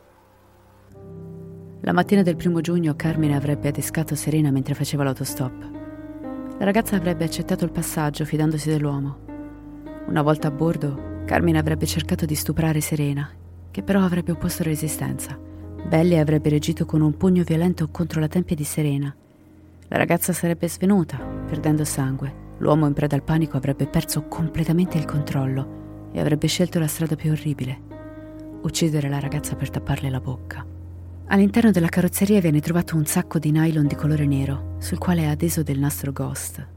La 1.82 1.94
mattina 1.94 2.22
del 2.22 2.36
primo 2.36 2.62
giugno 2.62 2.96
Carmine 2.96 3.36
avrebbe 3.36 3.70
adescato 3.70 4.14
Serena 4.14 4.52
mentre 4.52 4.76
faceva 4.76 5.04
l'autostop. 5.04 5.70
La 6.60 6.66
ragazza 6.66 6.96
avrebbe 6.96 7.24
accettato 7.24 7.66
il 7.66 7.72
passaggio 7.72 8.26
fidandosi 8.26 8.70
dell'uomo. 8.70 9.18
Una 10.08 10.22
volta 10.22 10.50
a 10.50 10.52
bordo, 10.52 11.24
Carmine 11.26 11.58
avrebbe 11.58 11.86
cercato 11.86 12.26
di 12.26 12.36
stuprare 12.36 12.82
Serena, 12.82 13.30
che 13.72 13.82
però 13.82 14.04
avrebbe 14.04 14.34
opposto 14.34 14.64
resistenza. 14.64 15.38
Belli 15.38 16.20
avrebbe 16.20 16.50
reagito 16.50 16.86
con 16.86 17.02
un 17.02 17.18
pugno 17.18 17.44
violento 17.44 17.90
contro 17.90 18.20
la 18.20 18.28
tempia 18.28 18.56
di 18.56 18.64
Serena. 18.64 19.16
La 19.88 19.98
ragazza 19.98 20.34
sarebbe 20.34 20.70
svenuta, 20.70 21.18
perdendo 21.18 21.84
sangue. 21.84 22.48
L'uomo 22.60 22.86
in 22.86 22.94
preda 22.94 23.16
al 23.16 23.24
panico 23.24 23.58
avrebbe 23.58 23.88
perso 23.88 24.28
completamente 24.28 24.98
il 24.98 25.06
controllo 25.06 25.79
e 26.12 26.20
avrebbe 26.20 26.48
scelto 26.48 26.80
la 26.80 26.88
strada 26.88 27.16
più 27.16 27.32
orribile, 27.32 27.80
uccidere 28.62 29.10
la 29.10 29.20
ragazza 29.20 29.56
per 29.56 29.70
tapparle 29.70 30.10
la 30.10 30.20
bocca. 30.20 30.66
All'interno 31.28 31.70
della 31.70 31.90
carrozzeria 31.90 32.42
viene 32.42 32.60
trovato 32.60 32.96
un 32.96 33.06
sacco 33.06 33.38
di 33.38 33.52
nylon 33.52 33.86
di 33.86 33.96
colore 33.96 34.26
nero, 34.26 34.76
sul 34.80 34.98
quale 34.98 35.22
è 35.22 35.26
adeso 35.26 35.62
del 35.62 35.78
nastro 35.78 36.12
Ghost. 36.12 36.68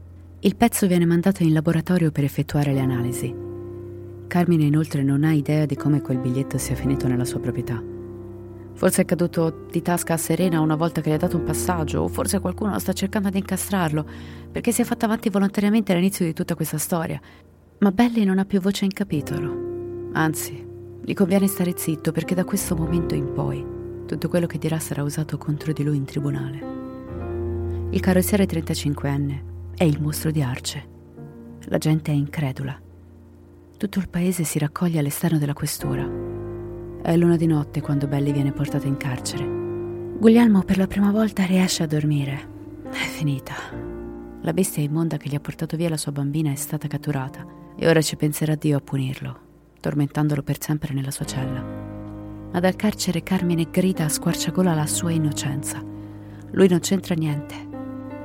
Il 0.41 0.55
pezzo 0.55 0.85
viene 0.85 1.05
mandato 1.05 1.41
in 1.41 1.53
laboratorio 1.53 2.11
per 2.11 2.23
effettuare 2.23 2.71
le 2.73 2.79
analisi. 2.79 3.33
Carmine 4.27 4.65
inoltre 4.65 5.01
non 5.01 5.23
ha 5.23 5.31
idea 5.31 5.65
di 5.65 5.75
come 5.75 6.01
quel 6.01 6.19
biglietto 6.19 6.57
sia 6.57 6.75
finito 6.75 7.07
nella 7.07 7.25
sua 7.25 7.39
proprietà. 7.39 7.81
Forse 8.75 9.03
è 9.03 9.05
caduto 9.05 9.65
di 9.71 9.81
tasca 9.81 10.13
a 10.13 10.17
Serena 10.17 10.59
una 10.59 10.75
volta 10.75 11.01
che 11.01 11.09
le 11.09 11.15
ha 11.15 11.19
dato 11.19 11.37
un 11.37 11.43
passaggio, 11.43 12.01
o 12.01 12.07
forse 12.07 12.39
qualcuno 12.39 12.77
sta 12.79 12.93
cercando 12.93 13.29
di 13.29 13.37
incastrarlo, 13.37 14.05
perché 14.51 14.71
si 14.71 14.81
è 14.81 14.85
fatto 14.85 15.05
avanti 15.05 15.29
volontariamente 15.29 15.93
all'inizio 15.93 16.25
di 16.25 16.33
tutta 16.33 16.55
questa 16.55 16.77
storia. 16.77 17.19
Ma 17.83 17.91
Belli 17.91 18.23
non 18.23 18.39
ha 18.39 18.45
più 18.45 18.61
voce 18.61 18.85
in 18.85 18.93
capitolo. 18.93 20.11
Anzi, 20.13 20.65
gli 21.03 21.13
conviene 21.13 21.47
stare 21.47 21.73
zitto 21.75 22.13
perché 22.13 22.33
da 22.33 22.45
questo 22.45 22.77
momento 22.77 23.13
in 23.13 23.33
poi 23.33 23.61
tutto 24.05 24.29
quello 24.29 24.47
che 24.47 24.57
dirà 24.57 24.79
sarà 24.79 25.03
usato 25.03 25.37
contro 25.37 25.73
di 25.73 25.83
lui 25.83 25.97
in 25.97 26.05
tribunale. 26.05 26.65
Il 27.89 27.99
carrozziere 27.99 28.45
35enne 28.45 29.75
è 29.75 29.83
il 29.83 30.01
mostro 30.01 30.31
di 30.31 30.41
Arce. 30.41 30.87
La 31.65 31.77
gente 31.77 32.13
è 32.13 32.15
incredula. 32.15 32.79
Tutto 33.75 33.99
il 33.99 34.07
paese 34.07 34.45
si 34.45 34.59
raccoglie 34.59 34.99
all'esterno 34.99 35.37
della 35.37 35.51
questura. 35.51 36.09
È 37.01 37.17
l'una 37.17 37.35
di 37.35 37.47
notte 37.47 37.81
quando 37.81 38.07
Belli 38.07 38.31
viene 38.31 38.53
portato 38.53 38.87
in 38.87 38.95
carcere. 38.95 39.43
Guglielmo 39.45 40.63
per 40.63 40.77
la 40.77 40.87
prima 40.87 41.11
volta 41.11 41.43
riesce 41.43 41.83
a 41.83 41.87
dormire. 41.87 42.47
È 42.89 42.95
finita. 42.95 43.55
La 44.39 44.53
bestia 44.53 44.81
immonda 44.81 45.17
che 45.17 45.27
gli 45.27 45.35
ha 45.35 45.41
portato 45.41 45.75
via 45.75 45.89
la 45.89 45.97
sua 45.97 46.13
bambina 46.13 46.49
è 46.49 46.55
stata 46.55 46.87
catturata 46.87 47.59
e 47.75 47.87
ora 47.87 48.01
ci 48.01 48.15
penserà 48.15 48.55
Dio 48.55 48.77
a 48.77 48.81
punirlo, 48.81 49.39
tormentandolo 49.79 50.43
per 50.43 50.61
sempre 50.61 50.93
nella 50.93 51.11
sua 51.11 51.25
cella 51.25 51.83
ma 52.53 52.59
dal 52.59 52.75
carcere 52.75 53.23
Carmine 53.23 53.67
grida 53.71 54.05
a 54.05 54.09
squarciagola 54.09 54.75
la 54.75 54.85
sua 54.85 55.11
innocenza. 55.11 55.83
Lui 56.51 56.67
non 56.67 56.79
c'entra 56.79 57.15
niente. 57.15 57.71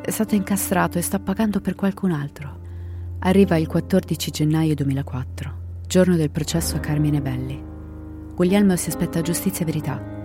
È 0.02 0.10
stato 0.10 0.34
incastrato 0.34 0.98
e 0.98 1.02
sta 1.02 1.18
pagando 1.18 1.62
per 1.62 1.74
qualcun 1.74 2.12
altro. 2.12 2.56
Arriva 3.20 3.56
il 3.56 3.66
14 3.66 4.30
gennaio 4.30 4.74
2004, 4.74 5.54
giorno 5.86 6.16
del 6.16 6.30
processo 6.30 6.76
a 6.76 6.80
Carmine 6.80 7.22
Belli. 7.22 7.64
Guglielmo 8.34 8.76
si 8.76 8.90
aspetta 8.90 9.22
giustizia 9.22 9.62
e 9.62 9.64
verità. 9.64 10.16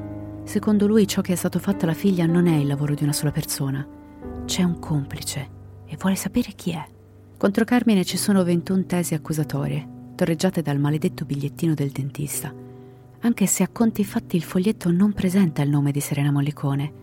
Secondo 0.43 0.86
lui 0.86 1.07
ciò 1.07 1.21
che 1.21 1.31
è 1.31 1.38
stato 1.38 1.57
fatto 1.57 1.86
alla 1.86 1.93
figlia 1.93 2.25
non 2.25 2.47
è 2.47 2.57
il 2.57 2.67
lavoro 2.67 2.95
di 2.95 3.03
una 3.03 3.13
sola 3.13 3.31
persona. 3.31 3.88
C'è 4.43 4.63
un 4.63 4.79
complice 4.79 5.49
e 5.86 5.95
vuole 5.97 6.15
sapere 6.15 6.51
chi 6.51 6.71
è. 6.71 6.92
Contro 7.43 7.65
Carmine 7.65 8.06
ci 8.06 8.15
sono 8.15 8.41
21 8.41 8.86
tesi 8.86 9.15
accusatorie, 9.15 9.86
torreggiate 10.15 10.62
dal 10.62 10.79
maledetto 10.79 11.25
bigliettino 11.25 11.73
del 11.73 11.89
dentista 11.89 12.53
anche 13.19 13.47
se 13.47 13.63
a 13.63 13.67
conti 13.67 14.06
fatti 14.06 14.38
il 14.38 14.43
foglietto 14.43 14.89
non 14.91 15.12
presenta 15.12 15.62
il 15.62 15.69
nome 15.69 15.91
di 15.91 15.99
Serena 15.99 16.32
Mollicone. 16.32 16.93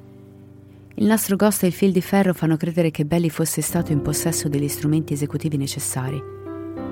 Il 0.95 1.05
nastro 1.05 1.37
ghost 1.37 1.65
e 1.65 1.67
il 1.67 1.75
fil 1.75 1.93
di 1.93 2.01
ferro 2.01 2.33
fanno 2.33 2.57
credere 2.57 2.91
che 2.91 3.05
Belli 3.05 3.29
fosse 3.29 3.61
stato 3.61 3.93
in 3.93 4.01
possesso 4.01 4.49
degli 4.49 4.69
strumenti 4.69 5.13
esecutivi 5.13 5.59
necessari. 5.59 6.19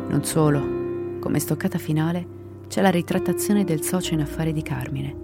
Non 0.09 0.21
solo, 0.25 1.19
come 1.19 1.39
stoccata 1.39 1.79
finale, 1.79 2.27
c'è 2.69 2.83
la 2.83 2.91
ritrattazione 2.91 3.65
del 3.65 3.83
socio 3.83 4.13
in 4.13 4.21
affari 4.21 4.53
di 4.53 4.61
Carmine. 4.61 5.15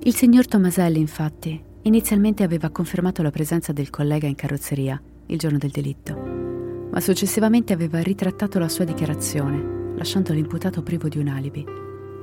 Il 0.00 0.14
signor 0.14 0.46
Tomaselli, 0.46 1.00
infatti, 1.00 1.58
inizialmente 1.80 2.42
aveva 2.42 2.68
confermato 2.68 3.22
la 3.22 3.30
presenza 3.30 3.72
del 3.72 3.88
collega 3.88 4.26
in 4.26 4.34
carrozzeria 4.34 5.00
il 5.28 5.38
giorno 5.38 5.56
del 5.56 5.70
delitto, 5.70 6.59
ma 6.90 7.00
successivamente 7.00 7.72
aveva 7.72 8.00
ritrattato 8.00 8.58
la 8.58 8.68
sua 8.68 8.84
dichiarazione, 8.84 9.94
lasciando 9.96 10.32
l'imputato 10.32 10.82
privo 10.82 11.08
di 11.08 11.18
un 11.18 11.28
alibi. 11.28 11.64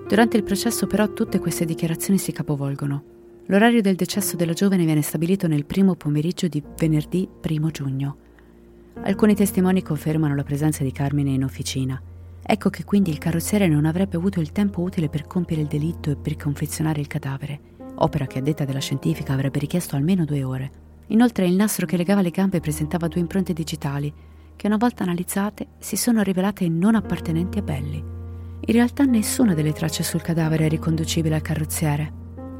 Durante 0.08 0.38
il 0.38 0.44
processo 0.44 0.88
però 0.88 1.12
tutte 1.12 1.40
queste 1.40 1.66
dichiarazioni 1.66 2.18
si 2.18 2.32
capovolgono. 2.32 3.04
L'orario 3.48 3.82
del 3.82 3.96
decesso 3.96 4.36
della 4.36 4.54
giovane 4.54 4.86
viene 4.86 5.02
stabilito 5.02 5.48
nel 5.48 5.66
primo 5.66 5.96
pomeriggio 5.96 6.48
di 6.48 6.62
venerdì 6.78 7.28
1 7.42 7.70
giugno. 7.72 8.18
Alcuni 9.04 9.36
testimoni 9.36 9.82
confermano 9.84 10.36
la 10.36 10.44
presenza 10.44 10.84
di 10.84 10.92
Carmine 10.92 11.32
in 11.32 11.44
officina. 11.44 12.02
Ecco 12.42 12.70
che 12.70 12.84
quindi 12.84 13.12
il 13.12 13.18
carrozziere 13.18 13.68
non 13.68 13.86
avrebbe 13.86 14.18
avuto 14.18 14.40
il 14.40 14.52
tempo 14.52 14.82
utile 14.82 15.10
per 15.10 15.28
compiere 15.28 15.62
il 15.62 15.68
delitto 15.68 16.12
e 16.12 16.16
per 16.16 16.36
confezionare 16.36 17.00
il 17.00 17.08
cadavere, 17.08 17.60
opera 17.96 18.26
che 18.26 18.40
a 18.40 18.42
detta 18.42 18.66
della 18.66 18.80
scientifica 18.80 19.34
avrebbe 19.34 19.60
richiesto 19.60 19.96
almeno 19.96 20.26
due 20.26 20.44
ore. 20.44 20.72
Inoltre 21.08 21.46
il 21.46 21.56
nastro 21.56 21.86
che 21.86 21.98
legava 21.98 22.22
le 22.22 22.32
gambe 22.32 22.60
presentava 22.60 23.08
due 23.08 23.22
impronte 23.22 23.54
digitali, 23.54 24.14
che 24.58 24.68
una 24.68 24.76
volta 24.76 25.04
analizzate 25.04 25.68
si 25.80 25.96
sono 25.96 26.22
rivelate 26.22 26.68
non 26.68 26.96
appartenenti 26.96 27.60
a 27.60 27.62
Belli. 27.62 28.04
In 28.60 28.74
realtà 28.74 29.06
nessuna 29.06 29.54
delle 29.54 29.72
tracce 29.72 30.04
sul 30.04 30.22
cadavere 30.22 30.66
è 30.66 30.70
riconducibile 30.70 31.36
al 31.36 31.42
carrozziere, 31.42 32.12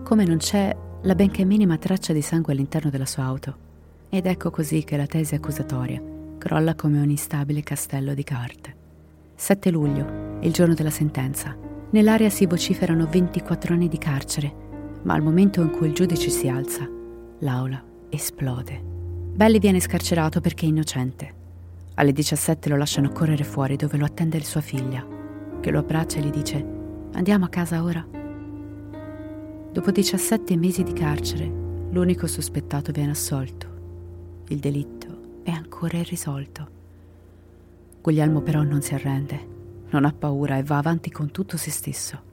come 0.04 0.24
non 0.24 0.38
c'è 0.38 0.74
la 1.02 1.16
benché 1.16 1.44
minima 1.44 1.78
traccia 1.78 2.14
di 2.14 2.22
sangue 2.22 2.54
all'interno 2.54 2.90
della 2.90 3.06
sua 3.06 3.24
auto. 3.24 3.66
Ed 4.10 4.26
ecco 4.26 4.50
così 4.50 4.86
che 4.86 4.96
la 4.96 5.06
tesi 5.06 5.36
accusatoria 5.36 6.02
crolla 6.38 6.76
come 6.76 7.02
un 7.02 7.10
instabile 7.10 7.62
castello 7.62 8.14
di 8.14 8.24
carte. 8.24 8.76
7 9.36 9.70
luglio, 9.70 10.38
il 10.42 10.54
giorno 10.54 10.74
della 10.74 10.90
sentenza. 10.90 11.56
Nell'aria 11.90 12.30
si 12.30 12.46
vociferano 12.46 13.08
24 13.08 13.74
anni 13.74 13.88
di 13.88 13.98
carcere, 13.98 14.54
ma 15.04 15.14
al 15.14 15.22
momento 15.22 15.62
in 15.62 15.72
cui 15.72 15.88
il 15.88 15.94
giudice 15.94 16.30
si 16.30 16.48
alza, 16.48 16.88
l'aula 17.40 17.84
esplode. 18.10 18.82
Belli 19.34 19.60
viene 19.60 19.80
scarcerato 19.80 20.40
perché 20.40 20.66
è 20.66 20.70
innocente. 20.70 21.37
Alle 22.00 22.12
17 22.12 22.70
lo 22.70 22.78
lasciano 22.78 23.12
correre 23.12 23.44
fuori 23.44 23.76
dove 23.76 23.98
lo 23.98 24.06
attende 24.06 24.40
sua 24.44 24.62
figlia 24.62 25.06
che 25.60 25.72
lo 25.72 25.80
abbraccia 25.80 26.18
e 26.18 26.22
gli 26.22 26.32
dice 26.32 26.76
Andiamo 27.14 27.46
a 27.46 27.50
casa 27.50 27.84
ora. 27.84 28.06
Dopo 29.72 29.92
17 29.92 30.56
mesi 30.56 30.84
di 30.84 30.94
carcere, 30.94 31.66
L'unico 31.92 32.28
sospettato 32.28 32.92
viene 32.92 33.12
assolto. 33.12 34.44
Il 34.50 34.60
delitto 34.60 35.42
è 35.44 35.52
ancora 35.52 35.98
irrisolto. 35.98 36.70
Guglielmo 38.02 38.42
però 38.42 38.62
non 38.62 38.82
si 38.82 38.94
arrende, 38.94 39.48
non 39.90 40.04
ha 40.04 40.12
paura 40.12 40.58
e 40.58 40.64
va 40.64 40.78
avanti 40.78 41.10
con 41.10 41.32
tutto 41.32 41.56
se 41.56 41.72
stesso. 41.72 42.27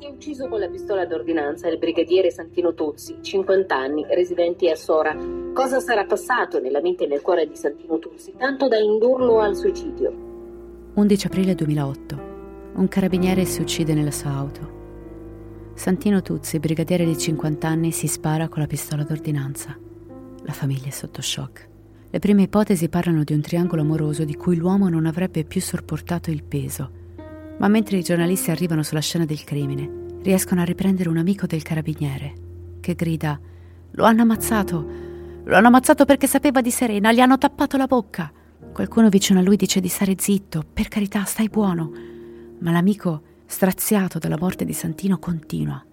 È 0.00 0.08
ucciso 0.08 0.48
con 0.48 0.60
la 0.60 0.68
pistola 0.70 1.04
d'ordinanza 1.04 1.68
il 1.68 1.76
brigadiere 1.76 2.30
Santino 2.30 2.72
Tozzi, 2.72 3.18
50 3.20 3.76
anni, 3.76 4.06
residente 4.08 4.70
a 4.70 4.74
Sora. 4.74 5.14
Cosa 5.52 5.78
sarà 5.78 6.06
passato 6.06 6.58
nella 6.58 6.80
mente 6.80 7.04
e 7.04 7.06
nel 7.06 7.20
cuore 7.20 7.46
di 7.46 7.54
Santino 7.54 7.98
Tozzi, 7.98 8.32
tanto 8.38 8.66
da 8.66 8.78
indurlo 8.78 9.40
al 9.40 9.54
suicidio? 9.54 10.92
11 10.94 11.26
aprile 11.26 11.54
2008. 11.54 12.18
Un 12.76 12.88
carabiniere 12.88 13.44
si 13.44 13.60
uccide 13.60 13.92
nella 13.92 14.10
sua 14.10 14.30
auto. 14.30 15.72
Santino 15.74 16.22
Tuzzi, 16.22 16.58
brigadiere 16.58 17.04
di 17.04 17.18
50 17.18 17.68
anni, 17.68 17.92
si 17.92 18.06
spara 18.06 18.48
con 18.48 18.62
la 18.62 18.68
pistola 18.68 19.02
d'ordinanza. 19.02 19.78
La 20.44 20.52
famiglia 20.52 20.86
è 20.86 20.92
sotto 20.92 21.20
shock. 21.20 21.68
Le 22.08 22.18
prime 22.18 22.44
ipotesi 22.44 22.88
parlano 22.88 23.22
di 23.22 23.34
un 23.34 23.42
triangolo 23.42 23.82
amoroso 23.82 24.24
di 24.24 24.34
cui 24.34 24.56
l'uomo 24.56 24.88
non 24.88 25.04
avrebbe 25.04 25.44
più 25.44 25.60
sopportato 25.60 26.30
il 26.30 26.42
peso. 26.42 26.99
Ma 27.60 27.68
mentre 27.68 27.98
i 27.98 28.02
giornalisti 28.02 28.50
arrivano 28.50 28.82
sulla 28.82 29.00
scena 29.00 29.26
del 29.26 29.44
crimine, 29.44 30.18
riescono 30.22 30.62
a 30.62 30.64
riprendere 30.64 31.10
un 31.10 31.18
amico 31.18 31.46
del 31.46 31.62
carabiniere, 31.62 32.32
che 32.80 32.94
grida: 32.94 33.38
Lo 33.92 34.04
hanno 34.04 34.22
ammazzato! 34.22 35.08
Lo 35.44 35.56
hanno 35.56 35.66
ammazzato 35.66 36.06
perché 36.06 36.26
sapeva 36.26 36.62
di 36.62 36.70
Serena, 36.70 37.12
gli 37.12 37.20
hanno 37.20 37.36
tappato 37.36 37.76
la 37.76 37.86
bocca! 37.86 38.32
Qualcuno 38.72 39.10
vicino 39.10 39.40
a 39.40 39.42
lui 39.42 39.56
dice 39.56 39.80
di 39.80 39.88
stare 39.88 40.14
zitto, 40.16 40.64
per 40.72 40.88
carità, 40.88 41.24
stai 41.24 41.48
buono. 41.48 41.92
Ma 42.60 42.70
l'amico, 42.70 43.22
straziato 43.44 44.18
dalla 44.18 44.38
morte 44.38 44.64
di 44.64 44.72
Santino, 44.72 45.18
continua, 45.18 45.84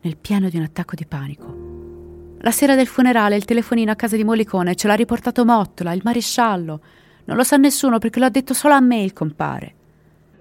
nel 0.00 0.16
pieno 0.16 0.48
di 0.48 0.56
un 0.56 0.62
attacco 0.62 0.94
di 0.94 1.04
panico. 1.04 2.38
La 2.40 2.50
sera 2.50 2.74
del 2.74 2.86
funerale 2.86 3.36
il 3.36 3.44
telefonino 3.44 3.90
a 3.90 3.96
casa 3.96 4.16
di 4.16 4.24
Molicone 4.24 4.74
ce 4.74 4.86
l'ha 4.86 4.94
riportato 4.94 5.44
Mottola, 5.44 5.92
il 5.92 6.00
maresciallo. 6.02 6.80
Non 7.24 7.36
lo 7.36 7.44
sa 7.44 7.58
nessuno 7.58 7.98
perché 7.98 8.20
l'ha 8.20 8.30
detto 8.30 8.54
solo 8.54 8.72
a 8.72 8.80
me 8.80 9.02
il 9.02 9.12
compare. 9.12 9.74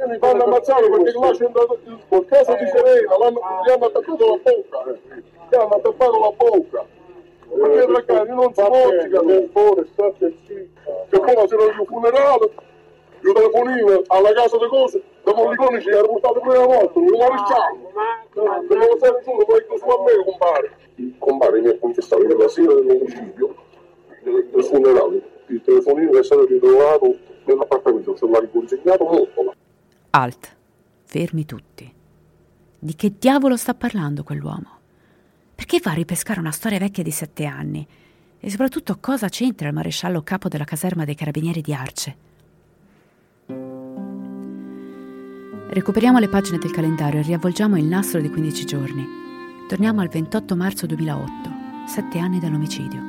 Mi 0.07 0.17
fanno 0.17 0.43
ammazzare 0.43 0.89
perché 0.89 1.11
là 1.19 1.31
c'è 1.31 1.45
andato 1.45 1.79
col 2.07 2.25
caso 2.25 2.55
di 2.55 2.65
Serena, 2.67 3.15
gli 3.17 3.69
hanno 3.69 3.85
attaccato 3.85 4.25
la 4.25 4.39
bocca, 4.41 4.97
gli 5.49 5.55
hanno 5.55 5.75
attaccato 5.75 6.19
la 6.19 6.31
bocca. 6.37 6.85
Perché 7.49 7.85
ragazzi 7.85 8.31
non 8.31 8.53
si 8.53 8.61
mozzica, 8.61 9.19
per 9.21 9.49
favore, 9.51 9.87
state 9.91 10.33
zitta. 10.45 10.91
Che 11.09 11.19
poi 11.19 11.47
c'era 11.47 11.63
il 11.63 11.85
funerale, 11.85 12.51
io 13.21 13.33
telefonino 13.33 14.01
alla 14.07 14.33
casa 14.33 14.57
di 14.57 14.67
cose, 14.67 15.01
da 15.23 15.33
Molicone 15.33 15.81
ci 15.81 15.89
ha 15.89 16.01
portato 16.01 16.39
prima 16.39 16.65
volta, 16.65 16.99
il 16.99 17.17
maresciallo. 17.17 17.91
Non 18.35 18.77
lo 18.77 18.97
sa 18.99 19.11
nessuno, 19.11 19.43
poi 19.45 19.65
questo 19.65 19.97
a 19.97 20.03
me 20.03 20.23
compare 20.23 20.87
il 20.99 21.15
compare 21.17 21.61
mi 21.61 21.69
ha 21.69 21.77
confessato 21.79 22.21
che 22.25 22.35
la 22.35 22.47
sera 22.47 22.73
dell'omicidio, 22.73 23.55
del, 24.21 24.47
del 24.51 24.63
funerale, 24.63 25.21
il 25.47 25.61
telefonino 25.63 26.19
è 26.19 26.23
stato 26.23 26.45
ritrovato 26.45 27.15
nell'appartamento, 27.45 28.15
ce 28.15 28.27
l'ha 28.27 28.39
riconsegnato 28.39 29.03
molto. 29.05 29.53
Alt, 30.11 30.55
fermi 31.03 31.45
tutti. 31.45 31.93
Di 32.79 32.95
che 32.95 33.13
diavolo 33.19 33.55
sta 33.57 33.75
parlando 33.75 34.23
quell'uomo? 34.23 34.77
Perché 35.53 35.79
va 35.83 35.91
a 35.91 35.95
ripescare 35.95 36.39
una 36.39 36.51
storia 36.51 36.79
vecchia 36.79 37.03
di 37.03 37.11
sette 37.11 37.45
anni? 37.45 37.85
E 38.39 38.49
soprattutto 38.49 38.97
cosa 38.99 39.29
c'entra 39.29 39.67
il 39.67 39.73
maresciallo 39.73 40.23
capo 40.23 40.47
della 40.47 40.63
caserma 40.63 41.05
dei 41.05 41.13
carabinieri 41.13 41.61
di 41.61 41.73
Arce? 41.73 42.17
Recuperiamo 45.71 46.17
le 46.17 46.29
pagine 46.29 46.57
del 46.57 46.71
calendario 46.71 47.19
e 47.19 47.23
riavvolgiamo 47.23 47.77
il 47.77 47.85
nastro 47.85 48.19
di 48.19 48.29
15 48.29 48.65
giorni. 48.65 49.05
Torniamo 49.67 50.01
al 50.01 50.07
28 50.07 50.55
marzo 50.55 50.87
2008, 50.87 51.49
sette 51.85 52.17
anni 52.17 52.39
dall'omicidio. 52.39 53.08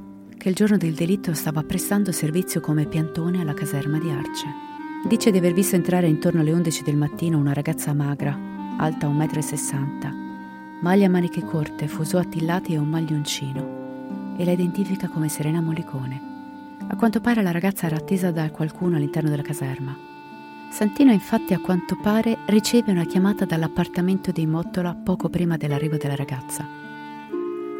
che 0.41 0.49
il 0.49 0.55
giorno 0.55 0.77
del 0.77 0.95
delitto 0.95 1.35
stava 1.35 1.61
prestando 1.61 2.11
servizio 2.11 2.61
come 2.61 2.87
piantone 2.87 3.41
alla 3.41 3.53
caserma 3.53 3.99
di 3.99 4.09
Arce. 4.09 4.47
Dice 5.07 5.29
di 5.29 5.37
aver 5.37 5.53
visto 5.53 5.75
entrare 5.75 6.07
intorno 6.07 6.41
alle 6.41 6.51
11 6.51 6.81
del 6.81 6.97
mattino 6.97 7.37
una 7.37 7.53
ragazza 7.53 7.93
magra, 7.93 8.35
alta 8.77 9.07
1,60 9.07 9.75
m, 9.75 10.79
maglia 10.81 11.05
a 11.05 11.09
maniche 11.09 11.45
corte, 11.45 11.87
fuso 11.87 12.17
attillati 12.17 12.73
e 12.73 12.79
un 12.79 12.89
maglioncino, 12.89 14.35
e 14.35 14.43
la 14.43 14.51
identifica 14.51 15.09
come 15.09 15.29
Serena 15.29 15.61
Molicone. 15.61 16.19
A 16.87 16.95
quanto 16.95 17.21
pare 17.21 17.43
la 17.43 17.51
ragazza 17.51 17.85
era 17.85 17.97
attesa 17.97 18.31
da 18.31 18.49
qualcuno 18.49 18.95
all'interno 18.95 19.29
della 19.29 19.43
caserma. 19.43 19.95
Santino 20.71 21.11
infatti 21.11 21.53
a 21.53 21.59
quanto 21.59 21.95
pare 22.01 22.39
riceve 22.47 22.91
una 22.91 23.05
chiamata 23.05 23.45
dall'appartamento 23.45 24.31
dei 24.31 24.47
Mottola 24.47 24.95
poco 24.95 25.29
prima 25.29 25.55
dell'arrivo 25.55 25.97
della 25.97 26.15
ragazza. 26.15 26.90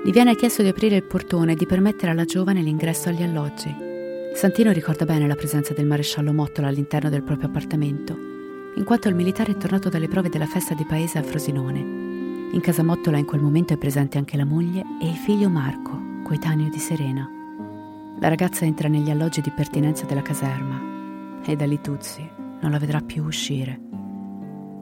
Gli 0.03 0.09
viene 0.09 0.35
chiesto 0.35 0.63
di 0.63 0.67
aprire 0.67 0.95
il 0.95 1.03
portone 1.03 1.51
e 1.51 1.55
di 1.55 1.67
permettere 1.67 2.09
alla 2.11 2.25
giovane 2.25 2.63
l'ingresso 2.63 3.09
agli 3.09 3.21
alloggi. 3.21 3.71
Santino 4.33 4.71
ricorda 4.71 5.05
bene 5.05 5.27
la 5.27 5.35
presenza 5.35 5.75
del 5.75 5.85
maresciallo 5.85 6.33
Mottola 6.33 6.69
all'interno 6.69 7.07
del 7.07 7.21
proprio 7.21 7.49
appartamento, 7.49 8.17
in 8.77 8.83
quanto 8.83 9.09
il 9.09 9.15
militare 9.15 9.51
è 9.51 9.57
tornato 9.57 9.89
dalle 9.89 10.07
prove 10.07 10.29
della 10.29 10.47
festa 10.47 10.73
di 10.73 10.85
paese 10.85 11.19
a 11.19 11.23
Frosinone. 11.23 11.79
In 12.51 12.59
casa 12.61 12.81
Mottola 12.81 13.19
in 13.19 13.25
quel 13.25 13.41
momento 13.41 13.73
è 13.73 13.77
presente 13.77 14.17
anche 14.17 14.37
la 14.37 14.45
moglie 14.45 14.83
e 14.99 15.07
il 15.07 15.15
figlio 15.15 15.49
Marco, 15.49 16.01
coetaneo 16.23 16.69
di 16.69 16.79
Serena. 16.79 17.29
La 18.19 18.27
ragazza 18.27 18.65
entra 18.65 18.87
negli 18.87 19.11
alloggi 19.11 19.41
di 19.41 19.51
pertinenza 19.51 20.05
della 20.05 20.23
caserma 20.23 21.39
e 21.45 21.55
da 21.55 21.67
lì 21.67 21.79
Tuzzi 21.79 22.27
non 22.59 22.71
la 22.71 22.79
vedrà 22.79 23.01
più 23.01 23.23
uscire. 23.23 23.79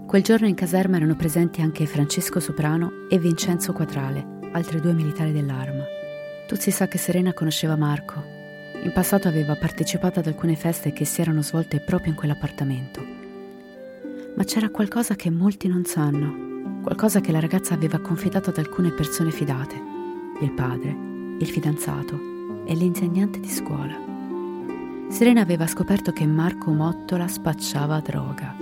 Quel 0.08 0.24
giorno 0.24 0.48
in 0.48 0.56
caserma 0.56 0.96
erano 0.96 1.18
presenti 1.18 1.60
anche 1.60 1.86
Francesco 1.86 2.40
Soprano 2.40 3.08
e 3.10 3.20
Vincenzo 3.20 3.74
Quatrale, 3.74 4.38
altri 4.52 4.80
due 4.80 4.94
militari 4.94 5.32
dell'arma. 5.32 5.84
Tuzzi 6.48 6.72
sa 6.72 6.88
che 6.88 6.98
Serena 6.98 7.34
conosceva 7.34 7.76
Marco. 7.76 8.24
In 8.82 8.92
passato 8.94 9.28
aveva 9.28 9.56
partecipato 9.56 10.20
ad 10.20 10.28
alcune 10.28 10.56
feste 10.56 10.94
che 10.94 11.06
si 11.06 11.22
erano 11.22 11.42
svolte 11.42 11.80
proprio 11.80 12.12
in 12.12 12.18
quell'appartamento. 12.18 13.06
Ma 14.36 14.44
c'era 14.44 14.70
qualcosa 14.70 15.16
che 15.16 15.30
molti 15.30 15.68
non 15.68 15.86
sanno, 15.86 16.82
qualcosa 16.82 17.20
che 17.20 17.32
la 17.32 17.40
ragazza 17.40 17.74
aveva 17.74 18.00
confidato 18.00 18.50
ad 18.50 18.58
alcune 18.58 18.92
persone 18.92 19.32
fidate, 19.32 19.76
il 20.42 20.52
padre, 20.54 20.96
il 21.40 21.48
fidanzato 21.48 22.18
e 22.66 22.74
l'insegnante 22.74 23.40
di 23.40 23.50
scuola. 23.50 24.08
Serena 25.10 25.42
aveva 25.42 25.68
scoperto 25.68 26.12
che 26.12 26.26
Marco 26.26 26.72
Mottola 26.72 27.28
spacciava 27.28 28.00
droga 28.00 28.56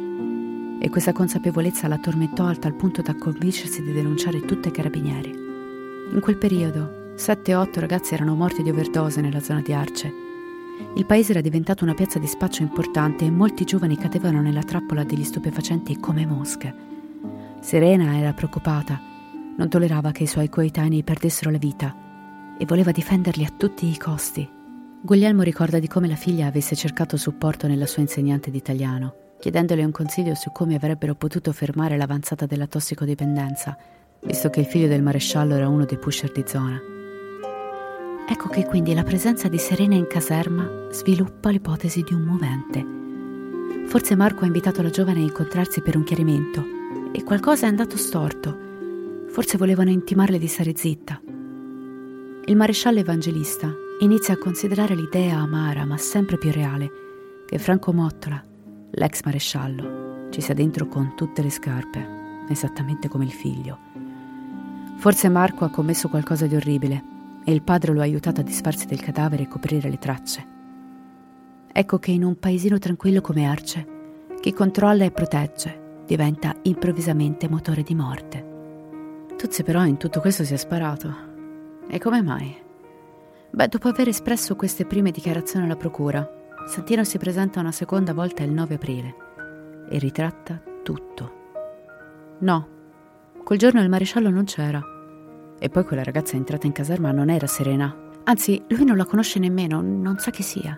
e 0.80 0.90
questa 0.90 1.12
consapevolezza 1.12 1.88
la 1.88 1.98
tormentò 1.98 2.48
a 2.48 2.56
tal 2.56 2.74
punto 2.74 3.02
da 3.02 3.16
convincersi 3.16 3.82
di 3.82 3.92
denunciare 3.92 4.42
tutti 4.42 4.68
i 4.68 4.72
carabinieri. 4.72 5.47
In 6.10 6.22
quel 6.22 6.38
periodo, 6.38 7.14
7-8 7.18 7.80
ragazzi 7.80 8.14
erano 8.14 8.34
morti 8.34 8.64
di 8.64 8.70
overdose 8.70 9.20
nella 9.20 9.42
zona 9.42 9.62
di 9.62 9.74
Arce. 9.74 10.12
Il 10.96 11.06
paese 11.06 11.32
era 11.32 11.42
diventato 11.42 11.84
una 11.84 11.94
piazza 11.94 12.18
di 12.18 12.28
spaccio 12.28 12.62
importante 12.62 13.26
e 13.26 13.30
molti 13.30 13.66
giovani 13.66 13.98
cadevano 13.98 14.42
nella 14.42 14.64
trappola 14.64 15.04
degli 15.04 15.26
stupefacenti 15.26 16.00
come 16.00 16.26
mosche. 16.26 16.74
Serena 17.60 18.18
era 18.18 18.32
preoccupata, 18.32 19.00
non 19.58 19.68
tollerava 19.68 20.12
che 20.12 20.24
i 20.24 20.28
suoi 20.28 20.48
coetanei 20.48 21.04
perdessero 21.04 21.52
la 21.52 21.58
vita 21.58 21.94
e 22.58 22.66
voleva 22.66 22.92
difenderli 22.92 23.44
a 23.44 23.54
tutti 23.56 23.88
i 23.88 23.98
costi. 23.98 24.50
Guglielmo 25.02 25.42
ricorda 25.42 25.78
di 25.78 25.88
come 25.88 26.08
la 26.08 26.16
figlia 26.16 26.48
avesse 26.48 26.76
cercato 26.76 27.18
supporto 27.18 27.68
nella 27.68 27.86
sua 27.86 28.02
insegnante 28.02 28.50
di 28.50 28.58
italiano, 28.58 29.14
chiedendole 29.40 29.84
un 29.84 29.92
consiglio 29.92 30.36
su 30.36 30.52
come 30.54 30.76
avrebbero 30.76 31.16
potuto 31.16 31.52
fermare 31.52 31.98
l'avanzata 31.98 32.46
della 32.46 32.66
tossicodipendenza 32.66 33.78
visto 34.22 34.50
che 34.50 34.62
il 34.62 34.66
figlio 34.66 34.88
del 34.88 35.04
maresciallo 35.04 35.56
era 35.56 35.68
uno 35.68 35.86
dei 35.86 35.98
pusher 35.98 36.32
di 36.32 36.44
zona. 36.46 36.80
Ecco 38.30 38.50
che 38.50 38.66
quindi 38.66 38.94
la 38.94 39.04
presenza 39.04 39.48
di 39.48 39.58
Serena 39.58 39.96
in 39.96 40.08
caserma 40.08 40.70
sviluppa 40.92 41.50
l'ipotesi 41.50 42.04
di 42.04 42.14
un 42.14 42.22
movente. 42.24 42.96
Forse 43.88 44.16
Marco 44.16 44.44
ha 44.44 44.48
invitato 44.48 44.82
la 44.82 44.90
giovane 44.90 45.20
a 45.20 45.24
incontrarsi 45.24 45.82
per 45.82 45.96
un 45.96 46.04
chiarimento 46.04 46.64
e 47.14 47.24
qualcosa 47.24 47.66
è 47.66 47.70
andato 47.70 47.96
storto. 47.96 48.56
Forse 49.30 49.58
volevano 49.58 49.92
intimarle 49.92 50.38
di 50.38 50.48
stare 50.48 50.76
zitta. 50.76 51.22
Il 52.46 52.56
maresciallo 52.56 53.00
evangelista 53.00 53.74
inizia 54.00 54.34
a 54.34 54.38
considerare 54.38 54.94
l'idea 54.94 55.38
amara 55.38 55.86
ma 55.86 55.98
sempre 55.98 56.38
più 56.38 56.52
reale 56.52 56.92
che 57.46 57.58
Franco 57.60 57.94
Mottola, 57.94 58.44
l'ex 58.92 59.22
maresciallo, 59.24 60.28
ci 60.32 60.42
sia 60.42 60.54
dentro 60.54 60.88
con 60.88 61.16
tutte 61.16 61.42
le 61.42 61.50
scarpe, 61.50 62.46
esattamente 62.50 63.08
come 63.08 63.24
il 63.24 63.32
figlio. 63.32 63.87
Forse 64.98 65.30
Marco 65.30 65.64
ha 65.64 65.70
commesso 65.70 66.10
qualcosa 66.10 66.48
di 66.48 66.56
orribile 66.56 67.04
e 67.44 67.54
il 67.54 67.62
padre 67.62 67.94
lo 67.94 68.00
ha 68.02 68.04
aiutato 68.04 68.42
a 68.42 68.44
disfarsi 68.44 68.88
del 68.88 69.00
cadavere 69.00 69.44
e 69.44 69.48
coprire 69.48 69.90
le 69.90 70.00
tracce. 70.00 70.46
Ecco 71.72 72.00
che 72.00 72.12
in 72.12 72.24
un 72.24 72.40
paesino 72.40 72.80
tranquillo 72.80 73.22
come 73.22 73.46
Arce, 73.46 73.88
chi 74.42 74.52
controlla 74.54 75.06
e 75.06 75.12
protegge 75.12 76.02
diventa 76.06 76.56
improvvisamente 76.64 77.48
motore 77.48 77.84
di 77.84 77.94
morte. 77.94 78.46
Tuzzi 79.38 79.62
però 79.62 79.86
in 79.86 79.98
tutto 79.98 80.20
questo 80.20 80.44
si 80.44 80.56
è 80.56 80.58
sparato. 80.58 81.14
E 81.88 82.00
come 82.00 82.22
mai? 82.24 82.56
Beh, 83.52 83.68
dopo 83.68 83.88
aver 83.88 84.08
espresso 84.08 84.56
queste 84.56 84.86
prime 84.86 85.12
dichiarazioni 85.12 85.66
alla 85.66 85.76
procura, 85.76 86.28
Santino 86.68 87.04
si 87.04 87.18
presenta 87.20 87.60
una 87.60 87.72
seconda 87.72 88.14
volta 88.14 88.44
il 88.44 88.52
9 88.52 88.76
aprile 88.76 89.16
e 89.90 90.00
ritratta 90.00 90.62
tutto. 90.84 91.32
No, 92.40 92.68
quel 93.48 93.60
giorno 93.60 93.82
il 93.82 93.88
maresciallo 93.88 94.30
non 94.30 94.44
c'era. 94.44 94.84
E 95.58 95.70
poi 95.70 95.86
quella 95.86 96.04
ragazza 96.04 96.36
entrata 96.36 96.68
in 96.68 96.74
caserma 96.74 97.14
non 97.14 97.30
era 97.30 97.48
Serena. 97.48 97.96
Anzi, 98.26 98.62
lui 98.68 98.84
non 98.84 98.98
la 98.98 99.06
conosce 99.06 99.40
nemmeno, 99.40 99.80
non 99.80 100.18
sa 100.18 100.32
chi 100.32 100.44
sia. 100.44 100.76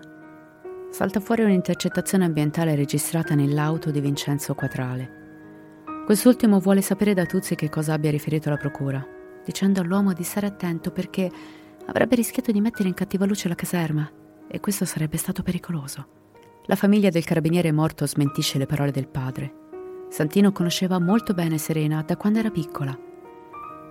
Salta 0.88 1.18
fuori 1.18 1.42
un'intercettazione 1.42 2.26
ambientale 2.26 2.76
registrata 2.76 3.34
nell'auto 3.34 3.90
di 3.90 4.00
Vincenzo 4.00 4.54
Quatrale. 4.54 6.04
Quest'ultimo 6.04 6.60
vuole 6.60 6.80
sapere 6.80 7.12
da 7.12 7.26
Tuzzi 7.26 7.56
che 7.56 7.68
cosa 7.68 7.94
abbia 7.94 8.12
riferito 8.12 8.46
alla 8.46 8.56
procura, 8.56 9.04
dicendo 9.44 9.80
all'uomo 9.80 10.12
di 10.12 10.22
stare 10.22 10.46
attento 10.46 10.92
perché 10.92 11.28
avrebbe 11.86 12.14
rischiato 12.14 12.52
di 12.52 12.60
mettere 12.60 12.86
in 12.86 12.94
cattiva 12.94 13.26
luce 13.26 13.48
la 13.48 13.56
caserma 13.56 14.08
e 14.46 14.60
questo 14.60 14.84
sarebbe 14.84 15.16
stato 15.16 15.42
pericoloso. 15.42 16.06
La 16.66 16.76
famiglia 16.76 17.10
del 17.10 17.24
carabiniere 17.24 17.72
morto 17.72 18.06
smentisce 18.06 18.58
le 18.58 18.66
parole 18.66 18.92
del 18.92 19.08
padre. 19.08 19.59
Santino 20.10 20.52
conosceva 20.52 20.98
molto 20.98 21.32
bene 21.32 21.56
Serena 21.56 22.02
da 22.02 22.16
quando 22.16 22.40
era 22.40 22.50
piccola. 22.50 22.96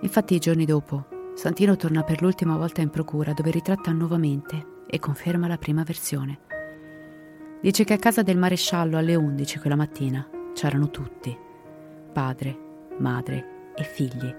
Infatti 0.02 0.34
i 0.34 0.38
giorni 0.38 0.64
dopo, 0.64 1.06
Santino 1.34 1.76
torna 1.76 2.02
per 2.02 2.22
l'ultima 2.22 2.56
volta 2.56 2.80
in 2.82 2.90
procura 2.90 3.32
dove 3.32 3.50
ritratta 3.50 3.90
nuovamente 3.90 4.84
e 4.86 4.98
conferma 4.98 5.48
la 5.48 5.58
prima 5.58 5.82
versione. 5.82 6.38
Dice 7.60 7.84
che 7.84 7.94
a 7.94 7.98
casa 7.98 8.22
del 8.22 8.38
maresciallo 8.38 8.96
alle 8.96 9.14
11 9.14 9.58
quella 9.58 9.76
mattina 9.76 10.28
c'erano 10.54 10.90
tutti 10.90 11.48
padre, 12.10 12.58
madre 12.98 13.72
e 13.74 13.82
figli. 13.82 14.34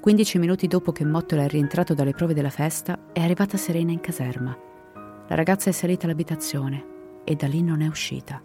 15 0.00 0.38
minuti 0.38 0.66
dopo 0.68 0.92
che 0.92 1.04
Mottola 1.04 1.42
è 1.42 1.48
rientrato 1.48 1.94
dalle 1.94 2.12
prove 2.12 2.34
della 2.34 2.50
festa, 2.50 3.08
è 3.12 3.20
arrivata 3.20 3.56
Serena 3.56 3.90
in 3.90 4.00
caserma. 4.00 4.56
La 5.28 5.34
ragazza 5.34 5.70
è 5.70 5.72
salita 5.72 6.06
all'abitazione 6.06 6.94
e 7.24 7.34
da 7.34 7.48
lì 7.48 7.62
non 7.62 7.80
è 7.80 7.88
uscita. 7.88 8.40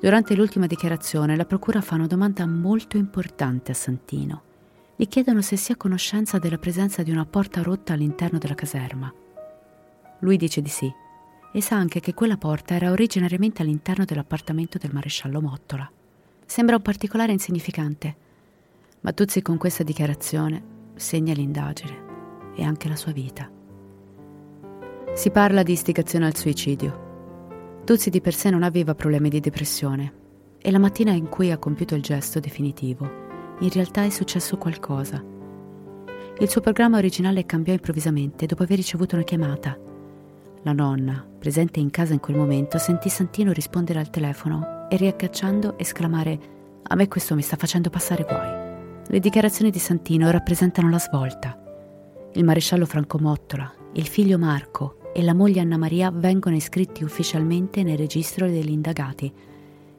Durante 0.00 0.36
l'ultima 0.36 0.66
dichiarazione, 0.66 1.36
la 1.36 1.46
procura 1.46 1.80
fa 1.80 1.94
una 1.94 2.06
domanda 2.06 2.46
molto 2.46 2.96
importante 2.96 3.72
a 3.72 3.74
Santino. 3.74 4.42
Gli 4.94 5.08
chiedono 5.08 5.40
se 5.42 5.56
sia 5.56 5.74
a 5.74 5.78
conoscenza 5.78 6.38
della 6.38 6.58
presenza 6.58 7.02
di 7.02 7.10
una 7.10 7.24
porta 7.24 7.62
rotta 7.62 7.94
all'interno 7.94 8.38
della 8.38 8.54
caserma. 8.54 9.12
Lui 10.20 10.36
dice 10.36 10.60
di 10.60 10.68
sì 10.68 10.92
e 11.52 11.60
sa 11.62 11.76
anche 11.76 12.00
che 12.00 12.12
quella 12.12 12.36
porta 12.36 12.74
era 12.74 12.90
originariamente 12.90 13.62
all'interno 13.62 14.04
dell'appartamento 14.04 14.76
del 14.78 14.92
maresciallo 14.92 15.40
Mottola. 15.40 15.90
Sembra 16.44 16.76
un 16.76 16.82
particolare 16.82 17.32
insignificante, 17.32 18.16
ma 19.00 19.12
Tuzzi 19.12 19.40
con 19.40 19.56
questa 19.56 19.82
dichiarazione 19.82 20.62
segna 20.94 21.32
l'indagine 21.32 22.52
e 22.54 22.62
anche 22.62 22.88
la 22.88 22.96
sua 22.96 23.12
vita. 23.12 23.50
Si 25.14 25.30
parla 25.30 25.62
di 25.62 25.72
istigazione 25.72 26.26
al 26.26 26.36
suicidio. 26.36 27.05
Tuzzi 27.86 28.10
di 28.10 28.20
per 28.20 28.34
sé 28.34 28.50
non 28.50 28.64
aveva 28.64 28.96
problemi 28.96 29.28
di 29.28 29.38
depressione 29.38 30.12
e 30.60 30.72
la 30.72 30.80
mattina 30.80 31.12
in 31.12 31.28
cui 31.28 31.52
ha 31.52 31.56
compiuto 31.56 31.94
il 31.94 32.02
gesto 32.02 32.40
definitivo, 32.40 33.08
in 33.60 33.70
realtà 33.70 34.02
è 34.02 34.10
successo 34.10 34.56
qualcosa. 34.58 35.22
Il 36.40 36.48
suo 36.48 36.60
programma 36.60 36.96
originale 36.98 37.46
cambiò 37.46 37.72
improvvisamente 37.72 38.46
dopo 38.46 38.64
aver 38.64 38.78
ricevuto 38.78 39.14
una 39.14 39.22
chiamata. 39.22 39.78
La 40.62 40.72
nonna, 40.72 41.24
presente 41.38 41.78
in 41.78 41.90
casa 41.90 42.12
in 42.12 42.18
quel 42.18 42.36
momento, 42.36 42.76
sentì 42.78 43.08
Santino 43.08 43.52
rispondere 43.52 44.00
al 44.00 44.10
telefono 44.10 44.88
e 44.90 44.96
riaccacciando 44.96 45.78
esclamare 45.78 46.38
A 46.88 46.96
me 46.96 47.06
questo 47.06 47.36
mi 47.36 47.42
sta 47.42 47.54
facendo 47.54 47.88
passare 47.88 48.24
guai. 48.24 49.04
Le 49.06 49.20
dichiarazioni 49.20 49.70
di 49.70 49.78
Santino 49.78 50.28
rappresentano 50.32 50.90
la 50.90 50.98
svolta. 50.98 51.56
Il 52.32 52.42
maresciallo 52.42 52.84
Franco 52.84 53.20
Mottola, 53.20 53.72
il 53.92 54.08
figlio 54.08 54.38
Marco 54.38 54.95
e 55.16 55.22
la 55.22 55.32
moglie 55.32 55.62
Anna 55.62 55.78
Maria 55.78 56.10
vengono 56.10 56.56
iscritti 56.56 57.02
ufficialmente 57.02 57.82
nel 57.82 57.96
registro 57.96 58.46
degli 58.46 58.70
indagati, 58.70 59.32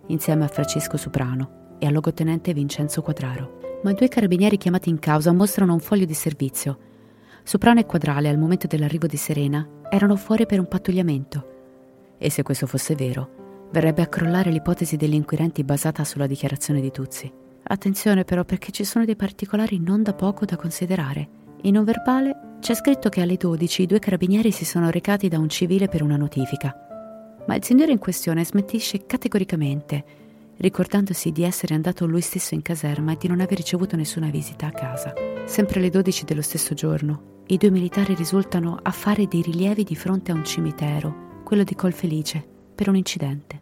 insieme 0.10 0.46
a 0.46 0.48
Francesco 0.48 0.96
Soprano 0.96 1.76
e 1.80 1.88
al 1.88 1.94
logotenente 1.94 2.54
Vincenzo 2.54 3.02
Quadraro. 3.02 3.80
Ma 3.82 3.90
i 3.90 3.96
due 3.96 4.10
carabinieri 4.10 4.58
chiamati 4.58 4.90
in 4.90 5.00
causa 5.00 5.34
mostrano 5.34 5.74
un 5.74 5.80
foglio 5.80 6.06
di 6.06 6.14
servizio. 6.14 6.78
Soprano 7.42 7.80
e 7.80 7.88
Quadrale, 7.88 8.30
al 8.30 8.38
momento 8.38 8.68
dell'arrivo 8.68 9.08
di 9.08 9.18
Serena, 9.18 9.68
erano 9.90 10.18
fuori 10.18 10.46
per 10.46 10.60
un 10.60 10.68
pattugliamento. 10.68 11.48
E 12.20 12.30
se 12.30 12.44
questo 12.44 12.68
fosse 12.68 12.94
vero, 12.94 13.70
verrebbe 13.72 14.04
a 14.04 14.08
crollare 14.08 14.52
l'ipotesi 14.52 14.98
degli 14.98 15.16
inquirenti 15.16 15.64
basata 15.64 16.04
sulla 16.04 16.28
dichiarazione 16.28 16.80
di 16.80 16.92
Tuzzi. 16.92 17.34
Attenzione 17.64 18.24
però 18.24 18.46
perché 18.46 18.70
ci 18.70 18.84
sono 18.84 19.04
dei 19.04 19.16
particolari 19.16 19.80
non 19.80 20.04
da 20.04 20.14
poco 20.14 20.46
da 20.46 20.58
considerare. 20.58 21.47
In 21.64 21.76
un 21.76 21.84
verbale 21.84 22.58
c'è 22.60 22.76
scritto 22.76 23.10
che 23.10 23.22
alle 23.22 23.36
12 23.36 23.82
i 23.82 23.86
due 23.88 24.00
carabinieri 24.00 24.52
si 24.52 24.64
sono 24.64 24.92
recati 24.92 25.28
da 25.28 25.40
un 25.40 25.50
civile 25.50 25.88
per 25.88 26.04
una 26.04 26.16
notifica. 26.16 26.76
Ma 27.48 27.56
il 27.56 27.64
signore 27.64 27.92
in 27.92 27.98
questione 27.98 28.46
smentisce 28.46 29.06
categoricamente, 29.06 30.04
ricordandosi 30.58 31.32
di 31.32 31.44
essere 31.44 31.74
andato 31.74 32.06
lui 32.06 32.22
stesso 32.22 32.54
in 32.54 32.62
caserma 32.62 33.14
e 33.14 33.18
di 33.18 33.28
non 33.28 33.40
aver 33.42 33.58
ricevuto 33.58 33.96
nessuna 33.96 34.30
visita 34.30 34.68
a 34.68 34.72
casa. 34.72 35.14
Sempre 35.46 35.80
alle 35.80 35.90
12 35.90 36.26
dello 36.26 36.42
stesso 36.42 36.76
giorno, 36.76 37.44
i 37.48 37.58
due 37.58 37.72
militari 37.72 38.14
risultano 38.14 38.78
a 38.82 38.92
fare 38.92 39.28
dei 39.28 39.42
rilievi 39.42 39.84
di 39.84 39.96
fronte 39.96 40.32
a 40.32 40.36
un 40.36 40.46
cimitero, 40.46 41.42
quello 41.44 41.64
di 41.64 41.76
Colfelice, 41.76 42.46
per 42.76 42.90
un 42.90 42.98
incidente. 42.98 43.62